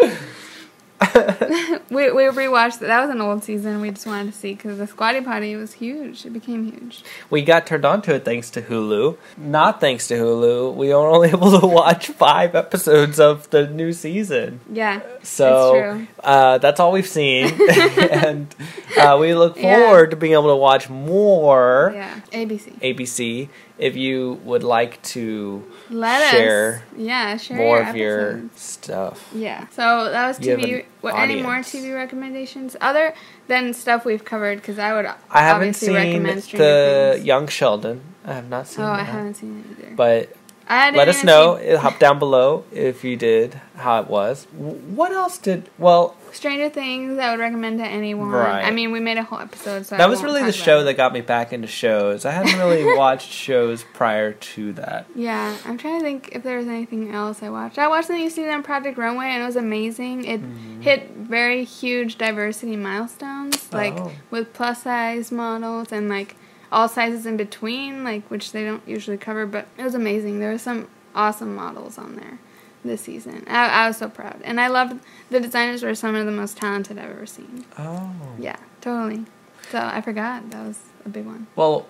[1.90, 2.88] we we rewatched that.
[2.88, 3.80] That was an old season.
[3.80, 6.26] We just wanted to see because the Squatty Potty was huge.
[6.26, 7.02] It became huge.
[7.30, 9.16] We got turned on to it thanks to Hulu.
[9.36, 13.92] Not thanks to Hulu, we were only able to watch five episodes of the new
[13.92, 14.60] season.
[14.70, 18.54] Yeah, so uh, that's all we've seen, and
[18.98, 20.10] uh, we look forward yeah.
[20.10, 21.92] to being able to watch more.
[21.94, 22.80] Yeah, ABC.
[22.80, 23.48] ABC.
[23.78, 29.28] If you would like to let share us, yeah, share more your of your stuff.
[29.34, 29.68] Yeah.
[29.68, 30.86] So that was TV.
[31.02, 33.14] What, any more TV recommendations other
[33.48, 34.56] than stuff we've covered?
[34.56, 38.00] Because I would I haven't seen the Young Sheldon.
[38.24, 38.84] I have not seen.
[38.84, 39.00] Oh, that.
[39.00, 39.94] I haven't seen it either.
[39.94, 40.34] But
[40.68, 41.58] let us know.
[41.58, 41.74] See...
[41.74, 44.44] Hop down below if you did how it was.
[44.54, 45.68] What else did?
[45.78, 47.18] Well, Stranger Things.
[47.18, 48.28] I would recommend to anyone.
[48.28, 48.64] Right.
[48.64, 49.86] I mean, we made a whole episode.
[49.86, 52.24] So that was really the show that got me back into shows.
[52.24, 55.06] I hadn't really watched shows prior to that.
[55.14, 57.78] Yeah, I'm trying to think if there was anything else I watched.
[57.78, 60.24] I watched the new season of Project Runway, and it was amazing.
[60.24, 60.80] It mm-hmm.
[60.82, 64.12] hit very huge diversity milestones, like oh.
[64.30, 66.36] with plus size models and like
[66.76, 69.46] all sizes in between, like which they don't usually cover.
[69.46, 70.40] But it was amazing.
[70.40, 72.38] There were some awesome models on there.
[72.84, 73.44] this season.
[73.48, 76.56] I, I was so proud, and I loved the designers were some of the most
[76.58, 77.64] talented I've ever seen.
[77.78, 78.12] Oh.
[78.38, 79.24] Yeah, totally.
[79.70, 81.46] So I forgot that was a big one.
[81.56, 81.86] Well,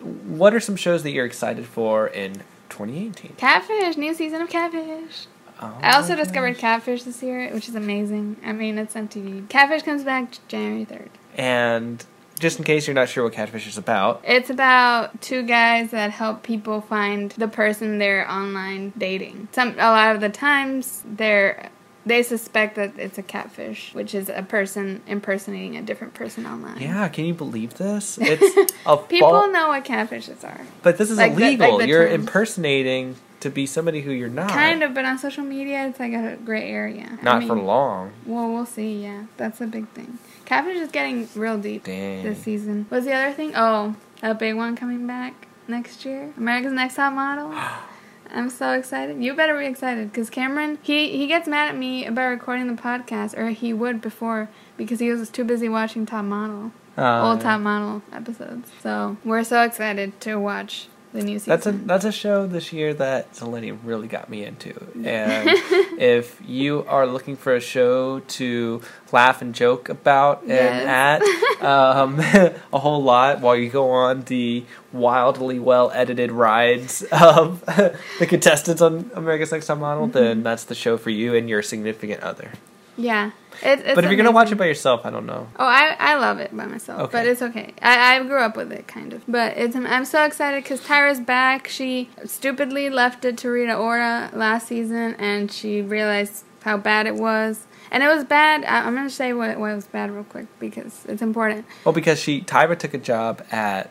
[0.00, 2.34] what are some shows that you're excited for in
[2.68, 3.32] 2018?
[3.38, 5.26] Catfish, new season of Catfish.
[5.60, 6.60] Oh, I also discovered gosh.
[6.60, 8.36] Catfish this year, which is amazing.
[8.44, 9.48] I mean, it's on TV.
[9.48, 11.10] Catfish comes back January third.
[11.34, 12.04] And
[12.38, 16.10] just in case you're not sure what Catfish is about, It's about two guys that
[16.10, 19.48] help people find the person they're online dating.
[19.52, 21.70] Some a lot of the times they're
[22.04, 26.78] they suspect that it's a catfish, which is a person impersonating a different person online.
[26.80, 28.16] yeah, can you believe this?
[28.22, 30.60] It's a People know what catfishes are.
[30.82, 31.78] but this is like the- like illegal.
[31.78, 32.20] the you're term.
[32.20, 34.50] impersonating to be somebody who you're not.
[34.50, 37.18] Kind of, but on social media, it's like a gray area.
[37.20, 38.12] I Not mean, for long.
[38.24, 39.02] Well, we'll see.
[39.02, 40.18] Yeah, that's a big thing.
[40.46, 42.22] Catfish is getting real deep Dang.
[42.22, 42.86] this season.
[42.88, 43.52] What's the other thing?
[43.54, 46.32] Oh, a big one coming back next year.
[46.36, 47.52] America's Next Top Model.
[48.32, 49.22] I'm so excited.
[49.22, 52.80] You better be excited because Cameron he he gets mad at me about recording the
[52.80, 57.40] podcast, or he would before because he was too busy watching Top Model, Uh, old
[57.40, 58.70] Top Model episodes.
[58.82, 61.50] So we're so excited to watch the new season.
[61.50, 64.72] That's a that's a show this year that Zeleny really got me into.
[65.04, 65.48] And
[65.98, 71.22] if you are looking for a show to laugh and joke about and at
[71.62, 72.18] um,
[72.72, 78.80] a whole lot while you go on the wildly well edited rides of the contestants
[78.82, 80.12] on America's Next Top Model, Mm-hmm.
[80.18, 82.52] then that's the show for you and your significant other.
[82.96, 83.30] Yeah.
[83.62, 85.48] It, it's but if you're gonna watch it by yourself, I don't know.
[85.58, 87.12] Oh, I, I love it by myself, Okay.
[87.12, 87.72] but it's okay.
[87.80, 89.22] I, I grew up with it, kind of.
[89.26, 91.66] But it's I'm so excited because Tyra's back.
[91.68, 97.14] She stupidly left it to Rita Ora last season, and she realized how bad it
[97.14, 97.66] was.
[97.90, 98.64] And it was bad.
[98.64, 101.64] I, I'm gonna say what, what was bad real quick because it's important.
[101.84, 103.88] Well, because she Tyra took a job at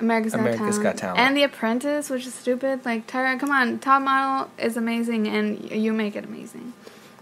[0.00, 0.98] America's, America's Got, Got Talent.
[0.98, 1.18] Talent.
[1.18, 2.84] and The Apprentice, which is stupid.
[2.86, 6.72] Like Tyra, come on, Top Model is amazing, and you make it amazing.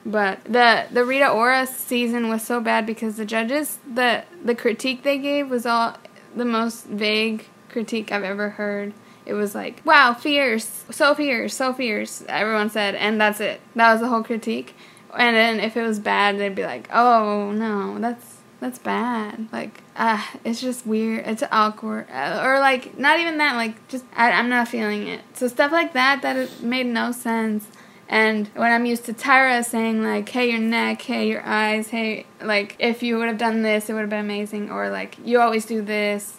[0.05, 5.03] But the the Rita Ora season was so bad because the judges the the critique
[5.03, 5.97] they gave was all
[6.35, 8.93] the most vague critique I've ever heard.
[9.27, 13.61] It was like, "Wow, fierce, so fierce, so fierce." Everyone said, and that's it.
[13.77, 14.75] That was the whole critique.
[15.17, 19.83] And then if it was bad, they'd be like, "Oh no, that's that's bad." Like,
[19.97, 21.27] ah, it's just weird.
[21.27, 23.57] It's awkward, Uh, or like not even that.
[23.57, 25.21] Like, just I, I'm not feeling it.
[25.35, 27.67] So stuff like that that made no sense.
[28.13, 32.27] And when I'm used to Tyra saying like, "Hey, your neck, hey, your eyes, hey,
[32.43, 35.41] like if you would have done this, it would have been amazing," or like, "You
[35.41, 36.37] always do this,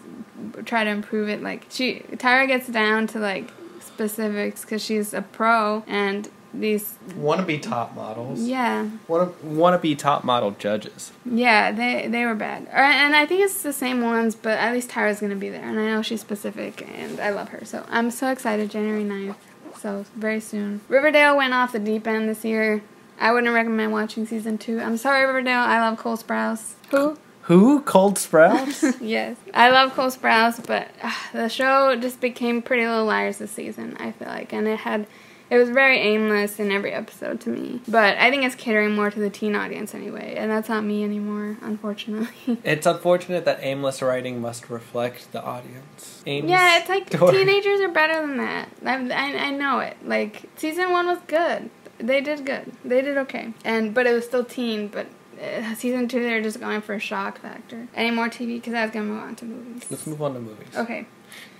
[0.66, 5.22] try to improve it." Like she, Tyra gets down to like specifics because she's a
[5.22, 8.42] pro, and these, wannabe top models.
[8.42, 11.14] yeah, Wanna wannabe top model judges.
[11.26, 12.64] yeah, they they were bad.
[12.74, 15.64] Or, and I think it's the same ones, but at least Tyra's gonna be there,
[15.64, 17.64] and I know she's specific, and I love her.
[17.64, 18.70] So I'm so excited.
[18.70, 19.36] January 9th,
[19.82, 20.82] so very soon.
[20.88, 22.84] Riverdale went off the deep end this year.
[23.20, 24.80] I wouldn't recommend watching season two.
[24.80, 25.60] I'm sorry, Riverdale.
[25.60, 26.74] I love Cole Sprouse.
[26.90, 27.18] Who?
[27.44, 27.82] Who?
[27.82, 28.98] Cold Sprouse?
[29.02, 33.52] yes, I love Cole Sprouse, but uh, the show just became Pretty Little Liars this
[33.52, 33.98] season.
[34.00, 35.08] I feel like, and it had,
[35.52, 37.82] it was very aimless in every episode to me.
[37.86, 41.04] But I think it's catering more to the teen audience anyway, and that's not me
[41.04, 42.58] anymore, unfortunately.
[42.64, 46.24] it's unfortunate that aimless writing must reflect the audience.
[46.26, 48.70] Ames yeah, it's like Dor- teenagers are better than that.
[48.86, 49.98] I, I I know it.
[50.06, 51.70] Like season one was good.
[51.98, 52.72] They did good.
[52.86, 54.88] They did okay, and but it was still teen.
[54.88, 55.08] But
[55.44, 57.90] uh, season two, they're just going for a shock factor.
[57.94, 58.56] Any more TV?
[58.56, 59.84] Because I was gonna move on to movies.
[59.92, 60.78] Let's move on to movies.
[60.78, 61.08] Okay.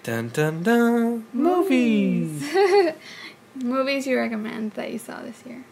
[0.04, 1.26] Dun dun dun.
[1.34, 2.42] Movies.
[2.54, 2.94] Movies
[3.60, 5.64] you recommend that you saw this year?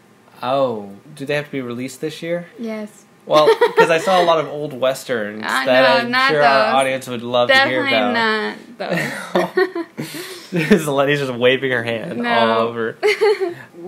[0.42, 2.48] Oh, do they have to be released this year?
[2.58, 3.06] Yes.
[3.26, 6.42] Well, because I saw a lot of old westerns Uh, that no, I'm not sure
[6.42, 8.58] our audience would love to hear Definitely about.
[8.78, 9.78] not
[10.52, 10.80] those.
[10.86, 12.30] Zeleni's just waving her hand No.
[12.30, 12.98] all over.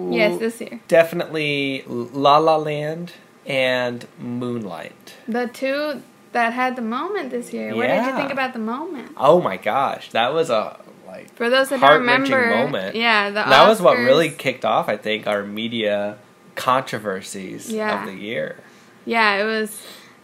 [0.09, 0.79] yes, this year.
[0.87, 3.13] Definitely La La Land
[3.47, 5.15] and Moonlight.
[5.27, 7.75] The two that had the moment this year.
[7.75, 9.13] What did you think about the moment?
[9.17, 10.79] Oh my gosh, that was a
[11.11, 12.95] like For those that remember, moment.
[12.95, 14.87] yeah, the that was what really kicked off.
[14.89, 16.17] I think our media
[16.55, 17.99] controversies Yeah.
[18.01, 18.57] of the year.
[19.05, 19.81] Yeah, it was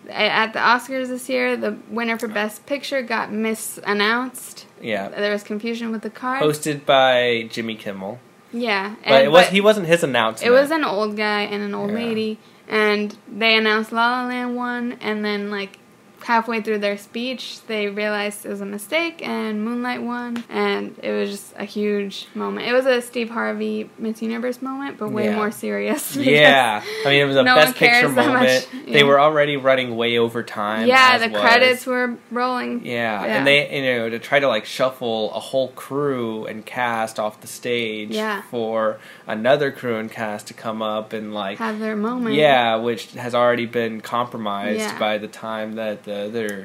[0.09, 1.57] at the Oscars this year.
[1.57, 4.65] The winner for Best Picture got misannounced.
[4.81, 6.41] Yeah, There was confusion with the card.
[6.43, 8.19] hosted by Jimmy Kimmel,
[8.53, 10.47] Yeah, but it was he wasn't his announcement.
[10.47, 11.95] It was an old guy and an old Yeah.
[11.97, 15.79] lady, and they announced La La Land won, and then like
[16.27, 20.43] halfway through their speech, they realized it was a mistake and Moonlight won.
[20.49, 22.67] And it was just a huge moment.
[22.67, 25.35] It was a Steve Harvey Miss Universe moment, but way Yeah.
[25.37, 26.15] more serious.
[26.37, 28.67] Yeah, I mean it was a No one best picture moment.
[28.73, 30.85] much, They were already running way over time.
[30.85, 31.41] Yeah, the was.
[31.41, 32.85] credits were rolling.
[32.85, 33.37] Yeah, Yeah.
[33.37, 37.39] and they you know to try to like shuffle a whole crew and cast off
[37.39, 38.41] the stage Yeah.
[38.51, 38.97] for
[39.27, 42.35] another crew and cast to come up and like Have their moment.
[42.35, 44.99] yeah, which has already been compromised Yeah.
[44.99, 46.16] by the time that the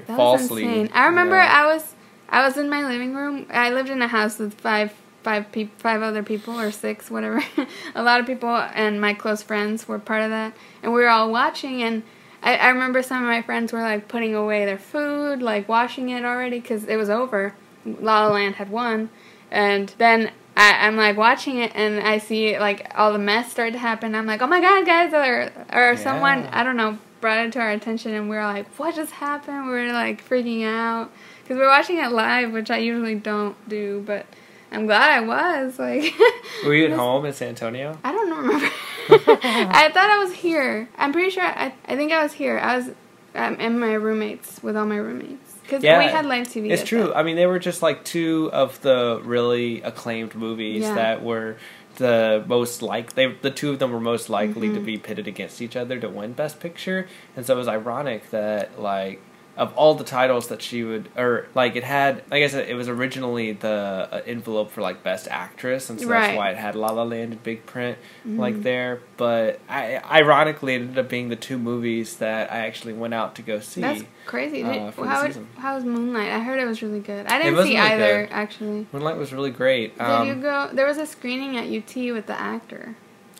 [0.07, 0.64] That was falsely.
[0.64, 0.90] insane.
[0.94, 1.94] I remember you know, I was
[2.28, 3.46] I was in my living room.
[3.50, 4.92] I lived in a house with five
[5.22, 7.42] five peop five other people or six, whatever.
[7.94, 11.09] a lot of people and my close friends were part of that, and we were
[11.09, 11.82] all watching.
[11.82, 12.03] And
[12.42, 16.09] I, I remember some of my friends were like putting away their food, like washing
[16.09, 17.55] it already because it was over.
[17.84, 19.11] La La Land had won,
[19.50, 20.30] and then.
[20.55, 24.14] I, I'm like watching it and I see like all the mess start to happen.
[24.14, 27.60] I'm like, oh my god, guys, or or someone I don't know brought it to
[27.60, 29.64] our attention and we were like, what just happened?
[29.64, 31.10] We were like freaking out
[31.42, 34.26] because we are watching it live, which I usually don't do, but
[34.70, 35.78] I'm glad I was.
[35.78, 36.12] Like,
[36.66, 37.98] Were you at was- home in San Antonio?
[38.04, 38.66] I don't remember.
[39.08, 40.88] I thought I was here.
[40.98, 41.42] I'm pretty sure.
[41.44, 42.58] I, I think I was here.
[42.58, 42.90] I was
[43.34, 46.70] um, in my roommates with all my roommates because Yeah, we had live TV.
[46.70, 47.04] It's true.
[47.08, 50.94] that- I mean, they were just like two of the really acclaimed movies Yeah.
[50.94, 51.56] that were
[51.97, 54.84] the most like they the two of them were most likely to Mhm.
[54.84, 58.80] be pitted against each other to win best picture and so it was ironic that
[58.80, 59.20] like
[59.55, 62.74] of all the titles that she would or like it had like I said it
[62.74, 66.28] was originally the uh, envelope for like best actress and so Right.
[66.28, 68.38] that's why it had La La Land in big print Mhm.
[68.38, 72.94] like there but I ironically it ended up being the two movies that I actually
[72.94, 74.62] went out to go see That's crazy.
[74.62, 75.28] uh, Did, for the how,
[75.59, 76.30] how was Moonlight?
[76.32, 77.26] I heard it was really good.
[77.26, 78.32] I didn't see really either good.
[78.32, 78.86] actually.
[78.92, 79.98] Moonlight was really great.
[79.98, 80.70] Did Um, you go?
[80.72, 82.94] There was a screening at UT with the actor.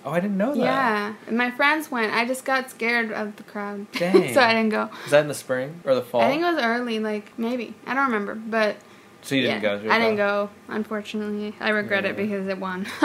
[0.05, 0.61] Oh, I didn't know that.
[0.61, 2.13] Yeah, my friends went.
[2.13, 4.35] I just got scared of the crowd, Dang.
[4.35, 4.91] so I didn't go.
[5.03, 6.21] Was that in the spring or the fall?
[6.21, 8.77] I think it was early, like maybe I don't remember, but
[9.23, 9.91] so you didn't yeah, go.
[9.91, 10.51] I didn't go.
[10.69, 12.87] Unfortunately, I regret it because it won,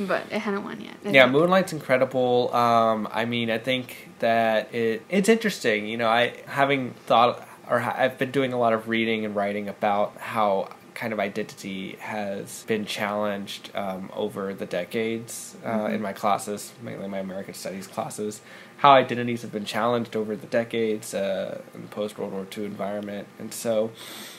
[0.00, 0.96] but it hadn't won yet.
[1.04, 1.32] I Yeah, think.
[1.32, 2.54] Moonlight's incredible.
[2.54, 5.86] Um, I mean, I think that it it's interesting.
[5.86, 9.68] You know, I having thought or I've been doing a lot of reading and writing
[9.68, 15.94] about how kind of identity has been challenged um, over the decades uh, Mhm.
[15.94, 18.40] in my classes, mainly my American Studies classes.
[18.78, 22.64] How identities have been challenged over the decades uh, in the post World War II
[22.64, 23.90] environment, and so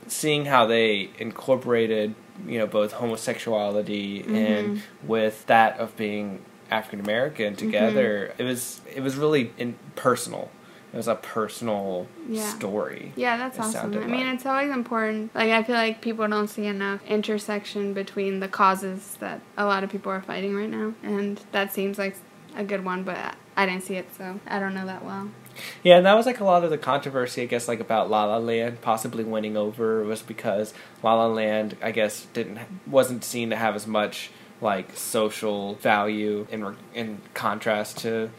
[0.07, 2.13] seeing how they incorporated,
[2.47, 4.79] you know, both homosexuality and Mhm.
[5.07, 6.41] with that of being
[6.71, 7.65] African American Mm-hmm.
[7.65, 10.49] together, it was it was really in, personal.
[10.93, 12.43] It was a personal Yeah.
[12.49, 13.13] story.
[13.15, 13.93] Yeah, that's awesome.
[13.95, 14.35] I mean, like.
[14.35, 15.33] it's always important.
[15.33, 19.83] Like, I feel like people don't see enough intersection between the causes that a lot
[19.83, 22.15] of people are fighting right now, and that seems like
[22.55, 23.01] a good one.
[23.03, 23.17] But
[23.57, 25.29] I didn't see it, so I don't know that well.
[25.83, 28.25] Yeah, and that was like a lot of the controversy, I guess, like about La
[28.25, 33.49] La Land possibly winning over was because La La Land, I guess, didn't wasn't seen
[33.49, 34.29] to have as much
[34.61, 38.29] like social value in in contrast to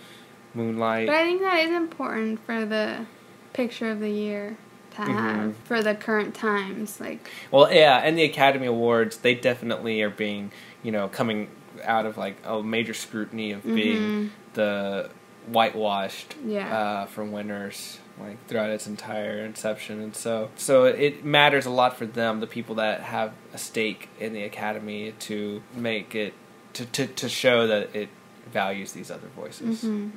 [0.54, 1.06] Moonlight.
[1.06, 3.06] But I think that is important for the
[3.52, 4.56] picture of the year
[4.92, 5.14] to Mhm.
[5.14, 7.00] have for the current times.
[7.00, 10.52] Like, Well, yeah, and the Academy Awards, they definitely are being,
[10.82, 11.48] you know, coming
[11.84, 14.30] out of like a major scrutiny of being Mhm.
[14.54, 15.10] the
[15.46, 16.74] whitewashed Yeah.
[16.74, 21.96] uh, for winners like throughout its entire inception and so so it matters a lot
[21.98, 26.32] for them the people that have a stake in the academy to make it
[26.72, 28.08] to to, to show that it
[28.50, 30.08] values these other voices hmm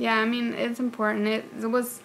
[0.00, 1.26] yeah, I mean, it's important.
[1.26, 2.00] It, it was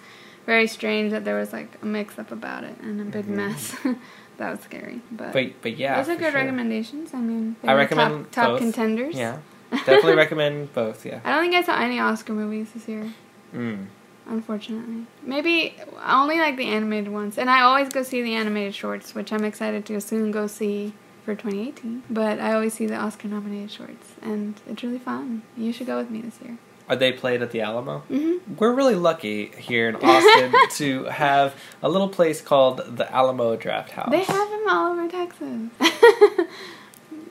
[0.46, 3.36] very strange that there was like a mix up about it and a big Mhm.
[3.42, 3.76] mess.
[4.38, 5.34] that was scary, but.
[5.34, 6.42] but but yeah Those are good sure.
[6.42, 7.14] recommendations.
[7.14, 8.60] I mean, I recommend top, top both.
[8.60, 9.16] contenders.
[9.16, 9.38] yeah
[9.72, 13.12] definitely recommend both yeah I don't think I saw any Oscar movies this year,
[13.54, 13.88] mm.
[14.28, 15.06] unfortunately.
[15.24, 15.76] Maybe
[16.06, 17.38] only like the animated ones.
[17.38, 20.94] And I always go see the animated shorts, which I'm excited to soon go see
[21.24, 22.04] for 2018.
[22.10, 25.42] But I always see the Oscar nominated shorts, and it's really fun.
[25.58, 26.58] You should go with me this year.
[26.88, 31.56] Are they played at the alamo hmm we're really lucky here in austin to have
[31.82, 35.70] a little place called the Alamo Drafthouse They have them all over Texas.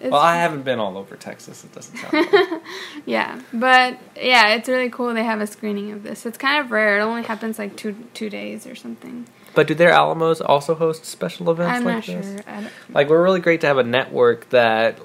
[0.02, 2.62] Well i haven't been all over texas it doesn't sound like.
[3.06, 5.14] yeah, but yeah, it's really cool.
[5.14, 6.26] They have a screening of this.
[6.26, 6.98] It's kind of rare.
[6.98, 9.26] It only happens like two two days or something.
[9.54, 12.26] But do their Alamos also host special events I'm like not this?
[12.44, 12.70] sure.
[12.90, 14.98] Like we're really great to have a network that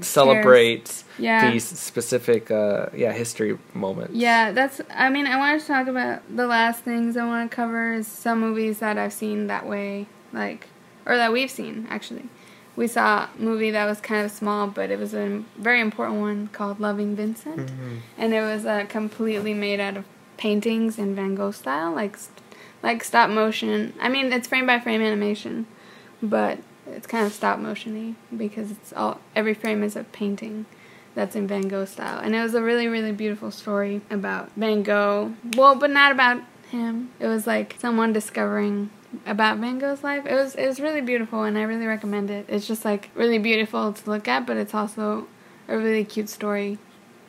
[0.00, 1.50] celebrates yeah.
[1.50, 4.14] these specific uh yeah, history moments.
[4.14, 4.80] Yeah, that's.
[4.94, 8.06] I mean, I wanted to talk about the last things I want to cover is
[8.06, 10.68] some movies that I've seen that way, like,
[11.06, 12.24] or that we've seen actually.
[12.76, 16.20] We saw a movie that was kind of small, but it was a very important
[16.20, 17.98] one called Loving Vincent, Mhm.
[18.18, 20.04] and it was uh, completely made out of
[20.36, 22.16] paintings in Van Gogh style, like
[22.82, 23.92] like stop motion.
[24.00, 25.66] I mean, it's frame by frame animation,
[26.20, 30.66] but it's kind of stop motiony because it's all every frame is a painting
[31.14, 32.18] that's in Van Gogh style.
[32.18, 35.34] And it was a really really beautiful story about Van Gogh.
[35.56, 37.10] Well, but not about him.
[37.20, 38.90] It was like someone discovering
[39.26, 40.26] about Van Gogh's life.
[40.26, 42.46] It was it was really beautiful and I really recommend it.
[42.48, 45.26] It's just like really beautiful to look at, but it's also
[45.68, 46.78] a really cute story.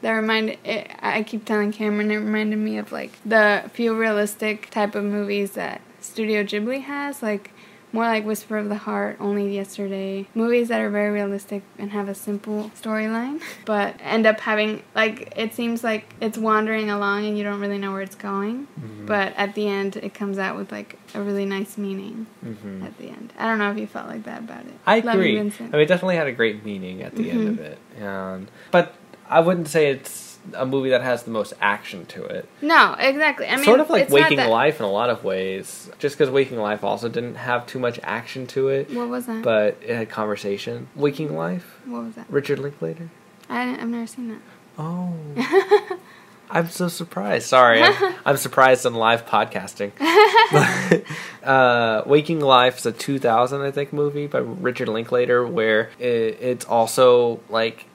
[0.01, 4.69] That reminded it, I keep telling Cameron it reminded me of like the few realistic
[4.69, 7.51] type of movies that Studio Ghibli has, like
[7.95, 10.27] more like Whisper of the Heart, Only Yesterday.
[10.35, 15.33] Movies that are very realistic and have a simple storyline, but end up having, like,
[15.37, 18.67] it seems like it's wandering along and you don't really know where it's going.
[18.79, 19.05] Mhm.
[19.07, 22.85] But at the end, it comes out with, like, a really nice meaning Mhm.
[22.85, 23.31] at the end.
[23.39, 24.73] I don't know if you felt like that about it.
[24.85, 25.39] I Loving agree.
[25.39, 27.49] I mean, it definitely had a great meaning at the end Mhm.
[27.51, 27.77] of it.
[27.99, 28.93] And, but
[29.29, 32.47] I wouldn't say it's a movie that has the most action to it.
[32.61, 33.47] no, exactly.
[33.47, 35.89] I mean, sort of like Waking Life in a lot of ways.
[35.99, 39.43] Just because Waking Life also didn't have too much action to it, What was that?
[39.43, 40.87] but it had conversation.
[40.95, 42.25] Waking Life, what was that?
[42.29, 43.09] Richard Linklater.
[43.49, 44.41] I, I've never seen that.
[44.77, 45.13] Oh.
[46.49, 47.47] I'm so surprised.
[47.47, 49.91] Sorry, I'm, I'm surprised on live podcasting.
[51.43, 56.65] uh, Waking Life is a 2000, I think, movie by Richard Linklater, where it, it's
[56.65, 57.85] also like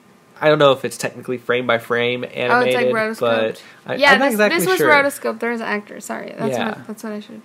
[0.41, 3.19] I don't know if it's technically frame by frame animated, oh, it's like rotoscoped.
[3.19, 4.89] but I, yeah, I'm not this, exactly this was sure.
[4.91, 5.39] rotoscoped.
[5.39, 5.99] There's an actor.
[6.01, 6.69] Sorry, that's Yeah.
[6.69, 7.41] what that's what I should.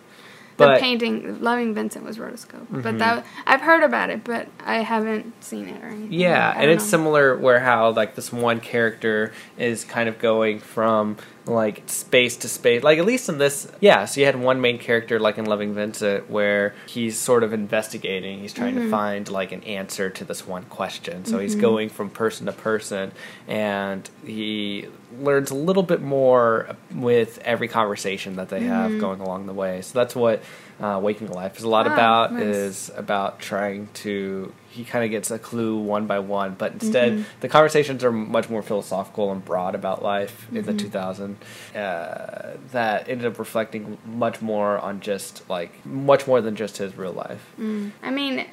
[0.57, 2.83] The But- painting, Loving Vincent, was rotoscoped, Mhm.
[2.83, 6.13] but that I've heard about it, but I haven't seen it or anything.
[6.15, 6.89] Yeah, I and it's know.
[6.91, 12.49] similar where how like this one character is kind of going from like space to
[12.49, 12.83] space.
[12.83, 14.05] Like at least in this, yeah.
[14.05, 18.41] So you had one main character like in Loving Vincent where he's sort of investigating.
[18.41, 18.91] He's trying to Mhm.
[18.91, 21.25] find like an answer to this one question.
[21.25, 21.61] So he's Mhm.
[21.61, 23.13] going from person to person,
[23.47, 24.87] and he
[25.21, 29.01] learns a little bit more with every conversation that they have Mhm.
[29.01, 29.83] going along the way.
[29.83, 30.43] So that's what
[30.81, 32.33] uh, Waking Life is a lot Ah, about.
[32.35, 32.43] nice.
[32.43, 37.13] Is about trying to he kind of gets a clue one by one but instead
[37.15, 37.25] Mhm.
[37.41, 40.79] the conversations are much more philosophical and broad about life in the Mhm.
[40.79, 41.37] 2000
[41.75, 46.97] uh, that ended up reflecting much more on just like much more than just his
[46.99, 47.93] real life Mm.
[48.03, 48.45] I mean,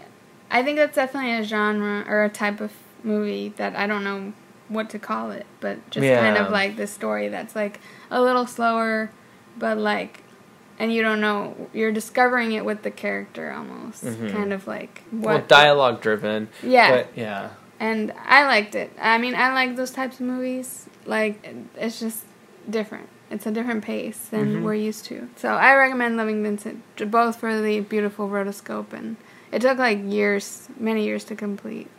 [0.49, 2.71] I think that's definitely a genre or a type of
[3.03, 4.31] movie that I don't know
[4.69, 8.47] what to call it, but just kind of like the story that's like a little
[8.47, 9.09] slower,
[9.57, 10.22] but like,
[10.79, 14.31] and you don't know, you're discovering it with the character almost, Mhm.
[14.31, 15.47] kind of like well what.
[15.47, 16.89] dialogue driven Yeah.
[16.91, 17.49] but yeah
[17.79, 18.91] and I liked it.
[19.01, 20.87] I mean, I like those types of movies.
[21.05, 21.45] Like,
[21.75, 22.23] it's just
[22.69, 23.09] different.
[23.29, 24.63] It's a different pace than Mhm.
[24.63, 25.27] we're used to.
[25.35, 29.17] So I recommend Loving Vincent, both for the beautiful rotoscope and
[29.51, 31.89] it took like years, many years to complete.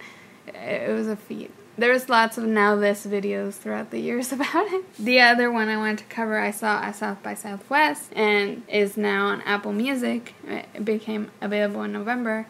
[0.46, 1.50] It was a feat.
[1.76, 4.94] There was lots of NowThis videos throughout the years about it.
[4.96, 8.96] The other one I wanted to cover I saw at South by Southwest and is
[8.96, 10.34] now on Apple Music.
[10.46, 12.46] It became available in November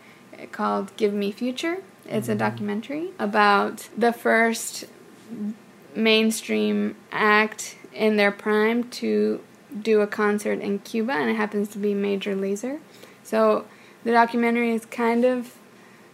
[0.52, 1.78] called Give Me Future.
[2.06, 2.38] It's a mm-hmm.
[2.38, 4.84] documentary about the first
[5.94, 9.40] mainstream act in their prime to
[9.80, 12.80] do a concert in Cuba, and it happens to be Major Lazer.
[13.22, 13.64] So
[14.04, 15.56] the documentary is kind of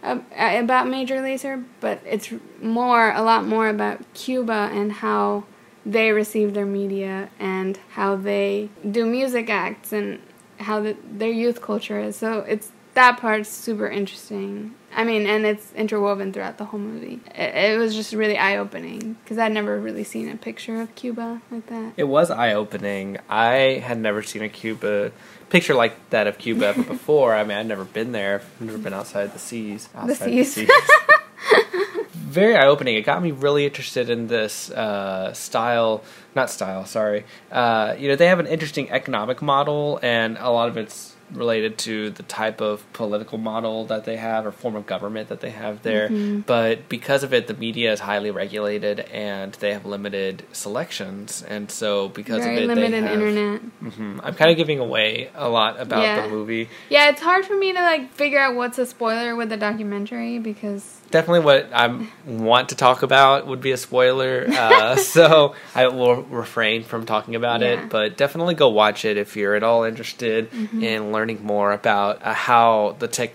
[0.03, 5.45] about Major Lazer, but it's more, a lot more about Cuba and how
[5.85, 10.21] they receive their media and how they do music acts and
[10.59, 12.15] how the, their youth culture is.
[12.15, 14.75] So it's that part's super interesting.
[14.93, 17.21] I mean, and it's interwoven throughout the whole movie.
[17.33, 20.93] It, it was just really eye opening because I'd never really seen a picture of
[20.95, 21.93] Cuba like that.
[21.95, 25.11] it was eye-opening i had never seen a cuba
[25.49, 28.77] picture like that of cuba ever before i mean i'd never been there i've never
[28.77, 30.69] been outside the seas Outside The outside seas.
[32.13, 32.95] very eye opening.
[32.95, 36.01] It got me really interested in this uh, style,
[36.35, 37.25] not style, sorry.
[37.51, 41.77] Uh, you know, they have an interesting economic model, and a lot of it's related
[41.79, 45.49] to the type of political model that they have or form of government that they
[45.51, 46.09] have there.
[46.09, 46.45] Mhm.
[46.45, 51.43] But because of it, the media is highly regulated and they have limited selections.
[51.47, 53.61] And so, because Very of it, limited they have, internet.
[53.61, 56.21] hmm I'm kind of giving away a lot about Yeah.
[56.21, 56.69] the movie.
[56.89, 60.39] Yeah, it's hard for me to like figure out what's a spoiler with the documentary
[60.39, 65.87] because definitely what I want to talk about would be a spoiler, uh, so I
[65.87, 67.67] will refrain from talking about Yeah.
[67.83, 67.89] it.
[67.89, 70.81] But definitely go watch it if you're at all interested Mhm.
[70.83, 73.33] in learning more about uh, how the tech,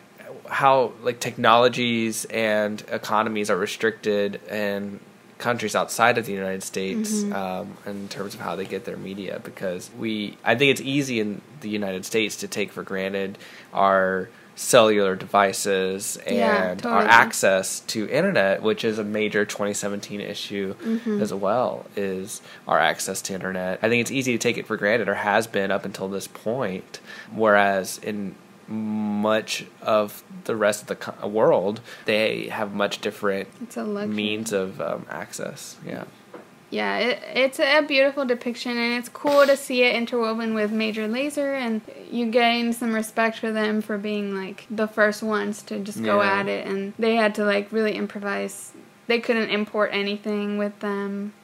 [0.49, 5.01] how like technologies and economies are restricted in
[5.39, 7.35] countries outside of the United States Mhm.
[7.35, 11.21] um, in terms of how they get their media because we I think it's easy
[11.21, 13.37] in the United States to take for granted
[13.75, 20.75] our cellular devices and Yeah, our access to internet, which is a major 2017 issue
[20.83, 21.21] Mm-hmm.
[21.23, 23.79] as well, is our access to internet.
[23.83, 26.27] I think it's easy to take it for granted, or has been up until this
[26.27, 27.01] point.
[27.33, 28.35] Whereas in
[28.69, 34.15] much of the rest of the world, they have much different It's a luxury.
[34.15, 35.77] means of um, access.
[35.87, 36.05] Yeah.
[36.71, 41.07] Yeah, it, it's a beautiful depiction, and it's cool to see it interwoven with Major
[41.07, 45.79] Lazer, and you gain some respect for them for being like the first ones to
[45.79, 46.41] just go Yeah.
[46.41, 48.73] at it, and they had to like really improvise.
[49.07, 51.35] They couldn't import anything with them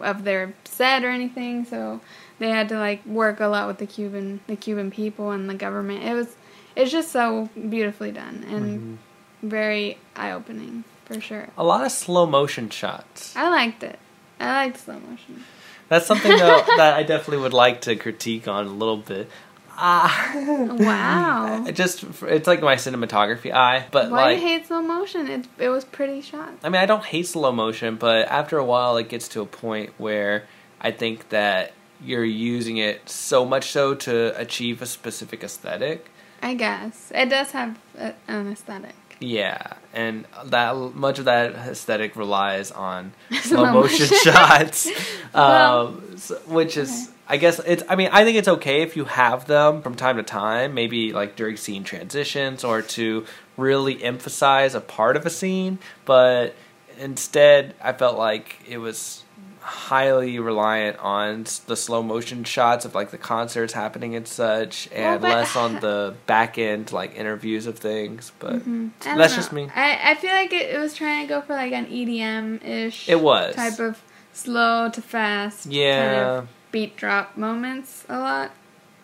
[0.00, 2.00] of their set or anything, so
[2.38, 5.54] they had to like work a lot with the Cuban, the Cuban people and the
[5.54, 6.04] government.
[6.04, 6.36] It was,
[6.74, 9.48] it's just so beautifully done and mm-hmm.
[9.48, 11.48] very eye opening for sure.
[11.56, 13.34] A lot of slow motion shots.
[13.34, 13.98] I liked it.
[14.40, 15.44] I liked slow motion.
[15.88, 19.30] That's something though that I definitely would like to critique on a little bit.
[19.78, 21.64] Ah, Wow.
[21.66, 25.28] I just it's like my cinematography eye, but Why like do you hate slow motion?
[25.28, 26.54] It it was pretty shot.
[26.62, 29.46] I mean, I don't hate slow motion, but after a while, it gets to a
[29.46, 30.44] point where
[30.80, 31.72] I think that
[32.02, 36.10] you're using it so much so to achieve a specific aesthetic.
[36.42, 38.94] I guess it does have a, an aesthetic.
[39.18, 43.12] Yeah, and that much of that aesthetic relies on
[43.42, 44.88] Slow motion shots,
[45.34, 47.82] Well, um, s- which is, I guess it's.
[47.88, 51.12] I mean, I think it's okay if you have them from time to time, maybe
[51.12, 53.24] like during scene transitions or to
[53.56, 55.78] really emphasize a part of a scene.
[56.04, 56.54] But
[56.98, 59.22] instead, I felt like it was
[59.66, 65.20] highly reliant on the slow motion shots of like the concerts happening and such and
[65.20, 68.88] but- less on the back end like interviews of things but mm-hmm.
[69.00, 69.36] don't that's know.
[69.36, 71.86] just me I, I feel like it, it was trying to go for like an
[71.86, 73.08] EDM ish.
[73.08, 73.54] It was.
[73.56, 74.00] type of
[74.32, 75.64] slow to fast.
[75.64, 76.38] Kind Yeah.
[76.38, 78.52] of beat drop moments a lot.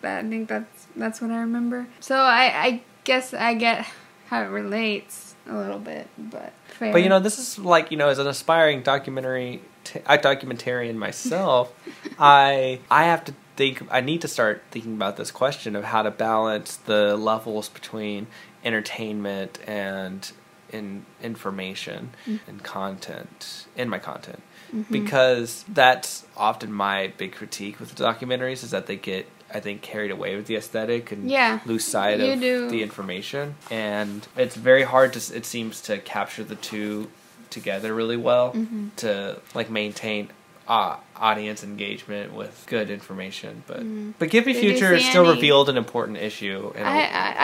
[0.01, 1.87] But I think that's that's what I remember.
[1.99, 3.85] So I I guess I get
[4.27, 6.91] how it relates a little bit, but fair.
[6.91, 10.95] But you know, this is like you know, as an aspiring documentary, t- a documentarian
[10.95, 11.73] myself,
[12.19, 13.83] I I have to think.
[13.91, 18.27] I need to start thinking about this question of how to balance the levels between
[18.63, 20.31] entertainment and
[20.71, 22.49] in information mm-hmm.
[22.49, 24.41] and content in my content
[24.73, 24.91] mm-hmm.
[24.91, 30.11] because that's often my big critique with documentaries is that they get I think carried
[30.11, 32.69] away with the aesthetic and Yeah, lose sight of do.
[32.69, 37.09] the information and it's very hard to it seems to capture the two
[37.49, 38.87] together really well Mm-hmm.
[38.97, 40.29] to like maintain
[40.67, 43.83] uh, audience engagement with good information but
[44.19, 44.61] but give me Mm-hmm.
[44.61, 46.85] Did you future still revealed an important issue in a-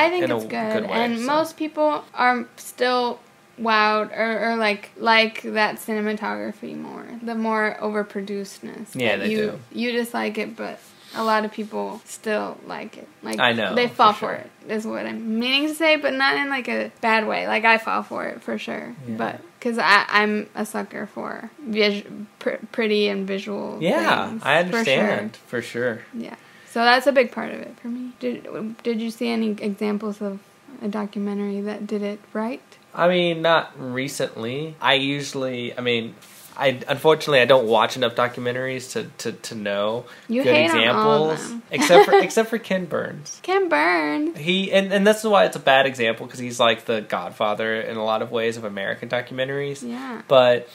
[0.05, 1.26] I, think in a it's good, good way, and so.
[1.26, 3.20] most people are still
[3.62, 8.95] wowed or, or like like that cinematography more, the more overproducedness.
[8.95, 9.60] Yeah, they you, do.
[9.72, 10.80] You dislike it, but
[11.16, 13.07] a lot of people still like it.
[13.24, 14.30] Like I know, they for fall sure.
[14.30, 14.51] for it.
[14.68, 17.47] Is what I'm meaning to say, but not in like a bad way.
[17.47, 19.16] Like I fall for it for sure, Yeah.
[19.18, 22.03] but because I'm a sucker for vis-
[22.39, 23.78] pr- pretty and visual.
[23.82, 24.78] yeah things, i for sure.
[24.80, 26.01] understand for sure.
[26.14, 26.36] Yeah.
[26.72, 28.12] So that's a big part of it for me.
[28.20, 28.47] Did
[28.84, 30.39] Did you see any examples of
[30.84, 32.62] a documentary that did it right?
[32.93, 34.76] I mean, not recently.
[34.82, 36.16] I usually, I mean,
[36.60, 40.95] I unfortunately I don't watch enough documentaries to to, to know You good hate on
[40.95, 43.39] all of examples, except for except for Ken Burns.
[43.41, 44.38] Ken Burns.
[44.38, 47.95] He and and that's why it's a bad example because he's like the godfather in
[47.95, 49.88] a lot of ways of American documentaries.
[49.88, 50.22] Yeah.
[50.28, 50.68] But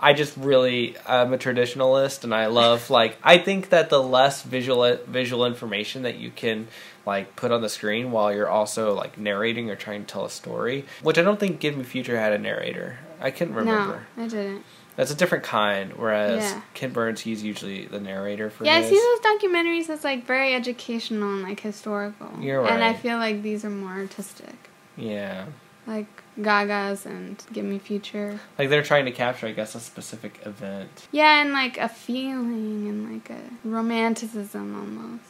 [0.00, 4.42] I just really I'm a traditionalist and I love like I think that the less
[4.42, 6.66] visual visual information that you can
[7.06, 10.30] like put on the screen while you're also like narrating or trying to tell a
[10.30, 12.98] story, which I don't think Give Me Future had a narrator.
[13.20, 14.02] I couldn't remember.
[14.16, 14.64] No, I didn't.
[14.96, 15.92] That's a different kind.
[15.92, 16.60] Whereas Yeah.
[16.74, 18.90] Ken Burns, he's usually the narrator for Yeah, I his.
[18.90, 22.30] see those documentaries that's like very educational and like historical.
[22.40, 22.72] You're right.
[22.72, 24.56] And I feel like these are more artistic,
[24.96, 25.46] Yeah,
[25.86, 26.06] like
[26.42, 28.40] Gaga's and Give Me Future.
[28.58, 31.06] like they're trying to capture, I guess, a specific event.
[31.12, 35.24] Yeah, and like a feeling and like a romanticism almost.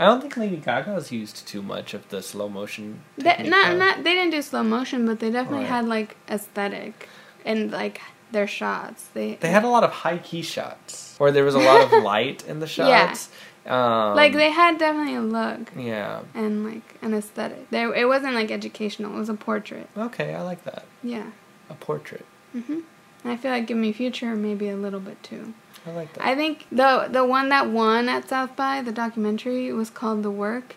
[0.00, 3.00] I don't think Lady Gaga's used too much of the slow motion.
[3.16, 5.74] They, not not they didn't do slow motion, but they definitely Right.
[5.74, 7.08] had like aesthetic
[7.48, 9.08] and like their shots.
[9.14, 11.90] They They had a lot of high key shots where there was a lot of
[12.12, 13.08] light in the Yeah.
[13.08, 13.30] shots.
[13.66, 16.20] Um, like they had definitely a look Yeah.
[16.34, 17.68] and like an aesthetic.
[17.70, 19.14] There, it wasn't like educational.
[19.16, 19.88] It was a portrait.
[19.96, 20.84] Okay, I like that.
[21.02, 21.26] Yeah.
[21.68, 22.24] A portrait.
[22.56, 22.82] Mhm.
[23.24, 25.54] And I feel like Give Me Future maybe a little bit too.
[25.86, 26.24] I like that.
[26.24, 30.30] I think the the one that won at South by the documentary was called The
[30.30, 30.76] Work,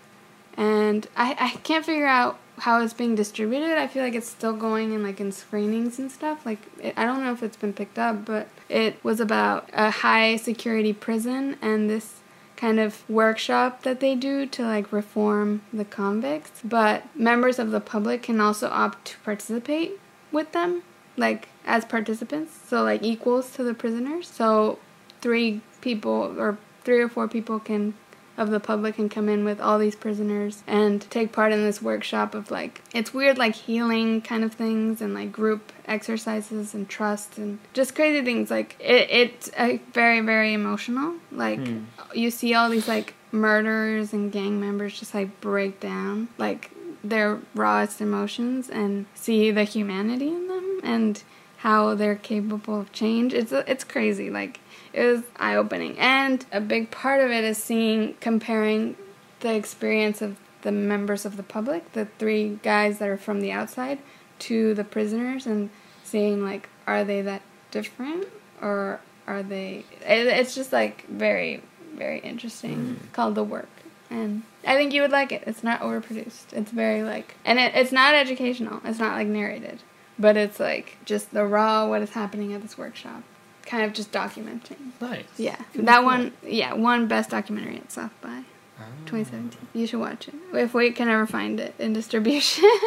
[0.57, 3.77] and I I can't figure out how it's being distributed.
[3.77, 6.45] I feel like it's still going in like in screenings and stuff.
[6.45, 9.91] Like it, I don't know if it's been picked up, but it was about a
[9.91, 12.19] high security prison and this
[12.55, 16.61] kind of workshop that they do to like reform the convicts.
[16.63, 19.99] But members of the public can also opt to participate
[20.31, 20.83] with them,
[21.17, 24.27] like as participants, so like equals to the prisoners.
[24.27, 24.77] So
[25.21, 27.95] three people or three or four people can
[28.37, 31.81] of the public can come in with all these prisoners and take part in this
[31.81, 36.87] workshop of like it's weird like healing kind of things and like group exercises and
[36.89, 38.49] trust and just crazy things.
[38.49, 41.15] Like it, it's uh, very very emotional.
[41.31, 41.83] Like Hmm.
[42.13, 46.29] you see all these like murderers and gang members just like break down.
[46.37, 46.71] Like
[47.03, 50.79] their rawest emotions and see the humanity in them.
[50.83, 51.21] And
[51.61, 54.59] how they're capable of change it's it's crazy like
[54.93, 55.97] it was eye opening.
[55.97, 58.95] And a big part of it is seeing, comparing
[59.39, 63.51] the experience of the members of the public, the three guys that are from the
[63.51, 63.99] outside,
[64.39, 65.69] to the prisoners and
[66.03, 67.41] seeing, like, are they that
[67.71, 68.27] different?
[68.61, 69.85] Or are they.
[70.01, 71.63] It, it's just, like, very,
[71.95, 72.77] very interesting.
[72.77, 73.07] Mm-hmm.
[73.13, 73.69] Called The Work.
[74.09, 75.43] And I think you would like it.
[75.47, 76.51] It's not overproduced.
[76.51, 77.35] It's very, like.
[77.45, 79.83] And it, it's not educational, it's not, like, narrated.
[80.21, 83.23] But it's, like, just the raw what is happening at this workshop
[83.65, 84.91] kind of just documenting.
[84.99, 85.23] Nice.
[85.37, 86.33] Yeah, Good that one.
[86.45, 88.43] Yeah, one best documentary at South by
[88.79, 88.83] Ah.
[89.05, 89.67] 2017.
[89.73, 92.69] You should watch it if we can ever find it in distribution.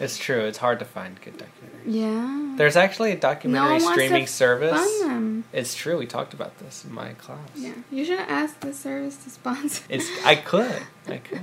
[0.00, 0.42] It's true.
[0.42, 1.82] It's hard to find good documentaries.
[1.84, 2.54] yeah.
[2.56, 4.70] There's actually a no documentary wants streaming to service.
[4.80, 5.44] fund them.
[5.52, 5.98] It's true.
[5.98, 7.48] We talked about this in my class.
[7.56, 9.82] Yeah, you should ask the service to sponsor.
[9.88, 10.06] It's.
[10.24, 10.82] I could.
[11.08, 11.40] I could.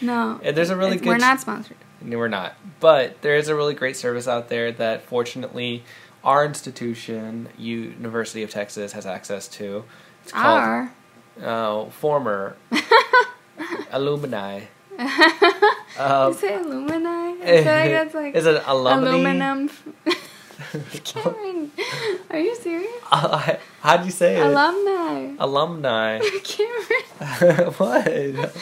[0.00, 0.38] no.
[0.44, 1.08] There's a really good.
[1.08, 1.76] We're not sponsored.
[2.00, 2.54] No, we're not.
[2.80, 5.82] But there is a really great service out there that fortunately
[6.24, 9.84] our institution, University of Texas, has access to.
[10.22, 10.92] It's called Our.
[11.42, 12.56] uh, former
[13.90, 14.60] alumni.
[14.98, 15.04] you
[15.98, 17.08] Um, say alumni?
[17.08, 19.10] I feel like that's like is it alumni?
[19.10, 19.70] aluminum.
[21.04, 21.70] Cameron,
[22.30, 22.90] are you serious?
[23.10, 24.44] Uh, how'd you say it?
[24.46, 25.34] Alumni.
[25.38, 26.18] Alumni.
[26.42, 27.72] Cameron.
[27.78, 28.52] what?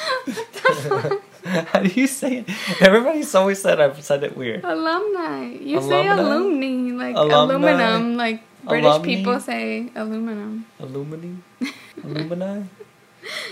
[0.88, 1.22] What?
[1.72, 2.82] How do you say it?
[2.82, 4.64] Everybody's always said I've said it weird.
[4.64, 5.46] Alumni.
[5.60, 6.66] You say Alumni?
[6.66, 7.70] alumni, like Alumni?
[7.70, 9.04] aluminum, like British Alumni?
[9.04, 10.66] people say aluminum.
[10.80, 11.34] Alumni?
[12.04, 12.62] Alumni?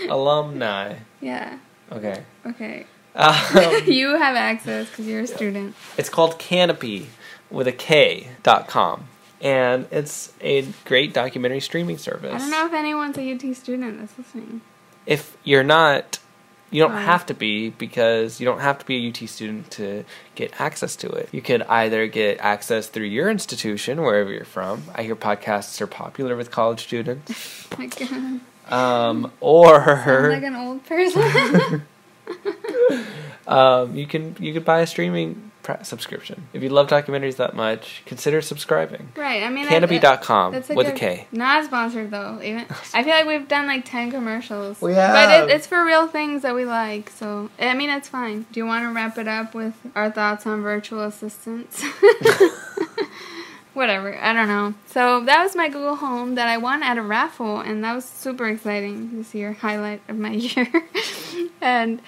[0.09, 0.95] Alumni.
[1.21, 1.57] Yeah.
[1.91, 2.23] Okay.
[2.45, 2.85] Okay.
[3.15, 3.35] Um,
[3.85, 5.73] you have access because you're a student.
[5.97, 7.05] it's called Kanopy
[7.49, 9.07] with a K dot com.
[9.41, 12.33] And it's a great documentary streaming service.
[12.33, 14.61] I don't know if anyone's a UT student that's listening.
[15.05, 16.19] If you're not,
[16.75, 17.05] you don't Right.
[17.05, 20.03] have to be because you don't have to be a UT student to
[20.35, 21.29] get access to it.
[21.31, 24.83] You could either get access through your institution, wherever you're from.
[24.93, 27.31] I hear podcasts are popular with college students.
[27.79, 29.79] Like, sound Um, or
[30.33, 31.83] like an old person.
[33.47, 35.51] um, you can you could buy a streaming
[35.83, 36.47] subscription.
[36.53, 39.09] If you love documentaries that much, consider subscribing.
[39.15, 39.43] right.
[39.43, 41.27] I mean, that- Kanopy.com that's with a good- K.
[41.31, 42.39] Not sponsored though.
[42.43, 44.81] Even I feel like we've done like ten commercials.
[44.81, 45.49] We But have.
[45.49, 47.09] it, it's for real things that we like.
[47.09, 48.45] So I mean, it's fine.
[48.51, 51.83] Do you want to wrap it up with our thoughts on virtual assistants?
[53.73, 54.17] Whatever.
[54.17, 54.73] I don't know.
[54.85, 58.05] So that was my Google Home that I won at a raffle, and that was
[58.05, 59.51] super exciting this year.
[59.51, 60.67] Highlight of my year.
[61.59, 62.01] and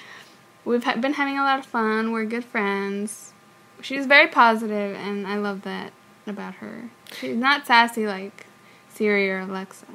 [0.63, 2.13] we've been having a lot of fun.
[2.13, 3.33] We're good friends.
[3.81, 5.91] She's very positive, and I love that
[6.25, 6.89] about her.
[7.19, 8.45] She's not sassy like
[8.89, 9.85] Siri or Alexa.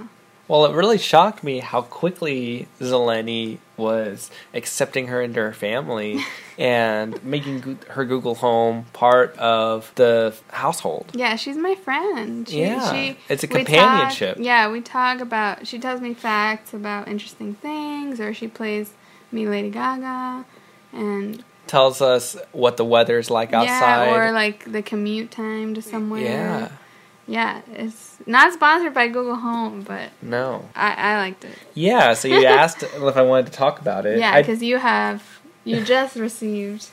[0.48, 6.20] Well, it really shocked me how quickly Zeleny was accepting her into her family
[6.58, 11.10] and making her Google Home part of the household.
[11.14, 12.46] Yeah, she's my friend.
[12.48, 14.36] She, Yeah, she, it's a we talk- companionship.
[14.40, 15.66] yeah, we talk about.
[15.66, 18.92] She tells me facts about interesting things, or she plays
[19.30, 20.44] me Lady Gaga,
[20.92, 24.06] and Tells us what the weather's like outside.
[24.06, 26.20] yeah, or like the commute time to somewhere.
[26.20, 26.68] Yeah.
[27.26, 27.60] yeah.
[27.72, 30.68] It's not sponsored by Google Home, but No.
[30.74, 31.56] I, I liked it.
[31.74, 34.18] Yeah, so you asked if I wanted to talk about it.
[34.18, 35.22] Yeah, because you have
[35.64, 36.88] you just received.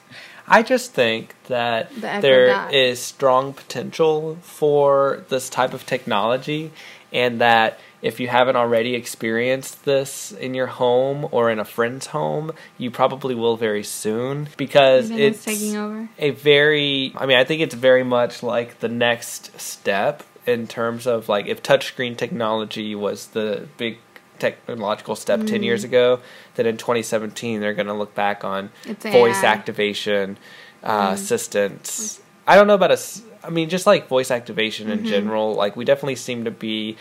[0.49, 6.71] I just think that The there is strong potential for this type of technology,
[7.13, 12.07] and that if you haven't already experienced this in your home or in a friend's
[12.07, 16.09] home, you probably will very soon because Even it's it's taking over.
[16.17, 21.05] a very I mean I think it's very much like the next step in terms
[21.07, 23.97] of like if touchscreen technology was the big
[24.39, 25.85] technological step 10 years mm.
[25.85, 26.19] ago
[26.55, 29.51] that in 2017 they're going to look back on It's voice AI.
[29.51, 30.37] activation
[30.83, 31.13] uh, mm.
[31.13, 35.07] assistants I don't know about us I mean just like voice activation in mm-hmm.
[35.07, 36.97] general like we definitely seem to be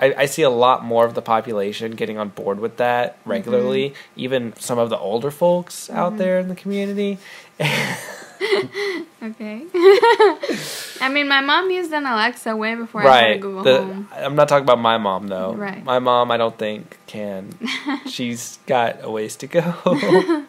[0.00, 3.30] I, I see a lot more of the population getting on board with that mm-hmm.
[3.30, 3.94] regularly.
[4.16, 6.18] Even some of the older folks out mm-hmm.
[6.18, 7.18] there in the community.
[9.22, 9.66] okay.
[11.00, 13.40] I mean, my mom used an Alexa way before I had right.
[13.40, 14.08] Google The, Home.
[14.14, 15.52] I'm not talking about my mom though.
[15.54, 15.82] Right.
[15.84, 17.52] My mom, I don't think can.
[18.06, 20.44] She's got a ways to go.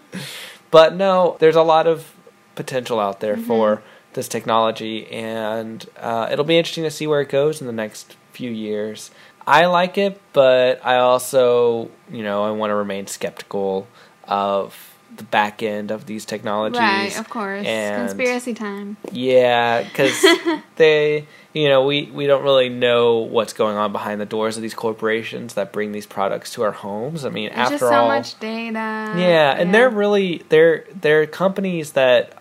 [0.72, 2.14] but no, there's a lot of
[2.56, 3.48] potential out there Mm-hmm.
[3.48, 3.82] for
[4.14, 8.18] this technology, and uh, it'll be interesting to see where it goes in the next
[8.34, 9.10] few years.
[9.48, 13.88] I like it, but I also, you know, I want to remain skeptical
[14.26, 14.91] of
[15.22, 16.80] the back end of these technologies.
[16.80, 17.66] Right, of course.
[17.66, 18.98] and- Conspiracy time.
[19.12, 20.24] Yeah, because
[20.76, 24.62] they, you know, we, we don't really know what's going on behind the doors of
[24.64, 27.24] these corporations that bring these products to our homes.
[27.26, 28.74] I mean, There's after just so all, much data.
[29.18, 32.38] yeah, and they're really they're they're companies that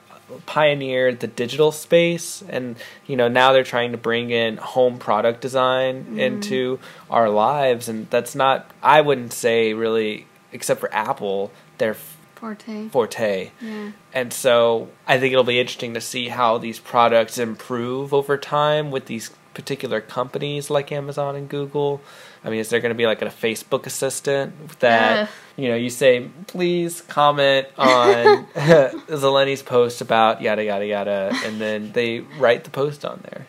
[0.47, 2.77] pioneered the digital space, and
[3.07, 6.19] you know now they're trying to bring in home product design Mm-hmm.
[6.21, 6.79] into
[7.11, 11.95] our lives, and that's not I wouldn't say really except for Apple their
[12.41, 12.89] forte.
[12.89, 13.51] forte.
[13.61, 13.93] Yeah.
[14.13, 18.91] And so I think it'll be interesting to see how these products improve over time
[18.91, 22.01] with these particular companies like Amazon and Google.
[22.45, 25.91] I mean, is there going to be like a Facebook assistant that you know you
[25.91, 32.71] say, please comment on Zeleni's post about yada yada yada, and then they write the
[32.71, 33.47] post on there.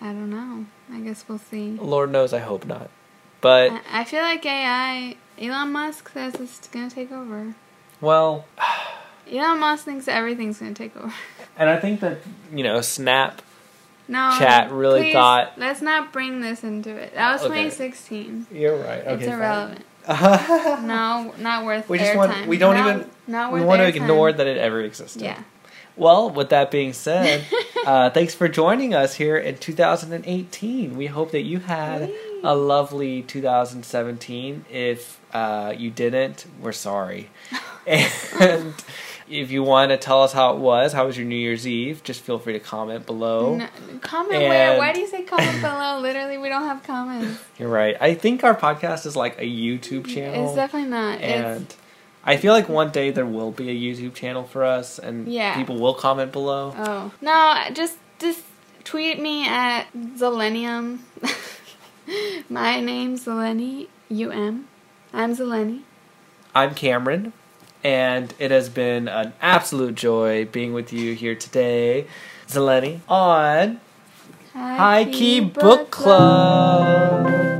[0.00, 0.66] I don't know.
[0.92, 1.78] I guess we'll see.
[1.80, 2.90] Lord knows, I hope not.
[3.40, 5.16] But I, I feel like AI.
[5.36, 7.54] Elon Musk says it's gonna take over.
[8.00, 8.44] Well,
[9.30, 11.12] Elon Musk thinks everything's gonna take over.
[11.58, 12.18] and I think that
[12.52, 13.40] you know Snap
[14.08, 14.34] No.
[14.38, 17.14] Chat really please, thought- Let's not bring this into it.
[17.14, 17.64] That was Okay.
[17.70, 18.46] 2016.
[18.52, 19.02] You're right.
[19.06, 19.84] it's irrelevant.
[20.86, 21.88] No, not worth.
[21.88, 24.82] We just want- we don't Not- even- Not we want to ignore that it ever
[24.82, 25.22] existed.
[25.22, 25.38] Yeah.
[25.96, 27.44] Well, with that being said,
[27.86, 30.96] uh, thanks for joining us here in 2018.
[30.96, 32.10] We hope that you had
[32.42, 34.64] a lovely 2017.
[34.70, 37.30] If uh, you didn't, we're sorry.
[37.86, 38.74] and
[39.28, 42.02] if you want to tell us how it was, how was your New Year's Eve,
[42.04, 43.56] just feel free to comment below.
[43.56, 43.68] No,
[44.00, 44.76] comment where?
[44.78, 45.98] Why do you say comment below?
[46.00, 47.40] Literally, we don't have comments.
[47.58, 47.96] You're right.
[48.00, 50.46] I think our podcast is like a YouTube channel.
[50.46, 51.20] It's definitely not.
[51.20, 51.76] and It's
[52.26, 55.54] I feel like one day there will be a YouTube channel for us, and Yeah.
[55.56, 56.74] people will comment below.
[56.76, 58.40] oh no, just just
[58.84, 60.98] tweet me at Zelenium.
[62.50, 63.88] My name's Zeleni.
[64.10, 64.68] U M.
[65.12, 65.80] I'm Zeleni.
[66.54, 67.32] I'm Cameron,
[67.84, 72.06] and it has been an absolute joy being with you here today,
[72.48, 73.78] Zeleni, on
[74.54, 77.53] High Key Book Club.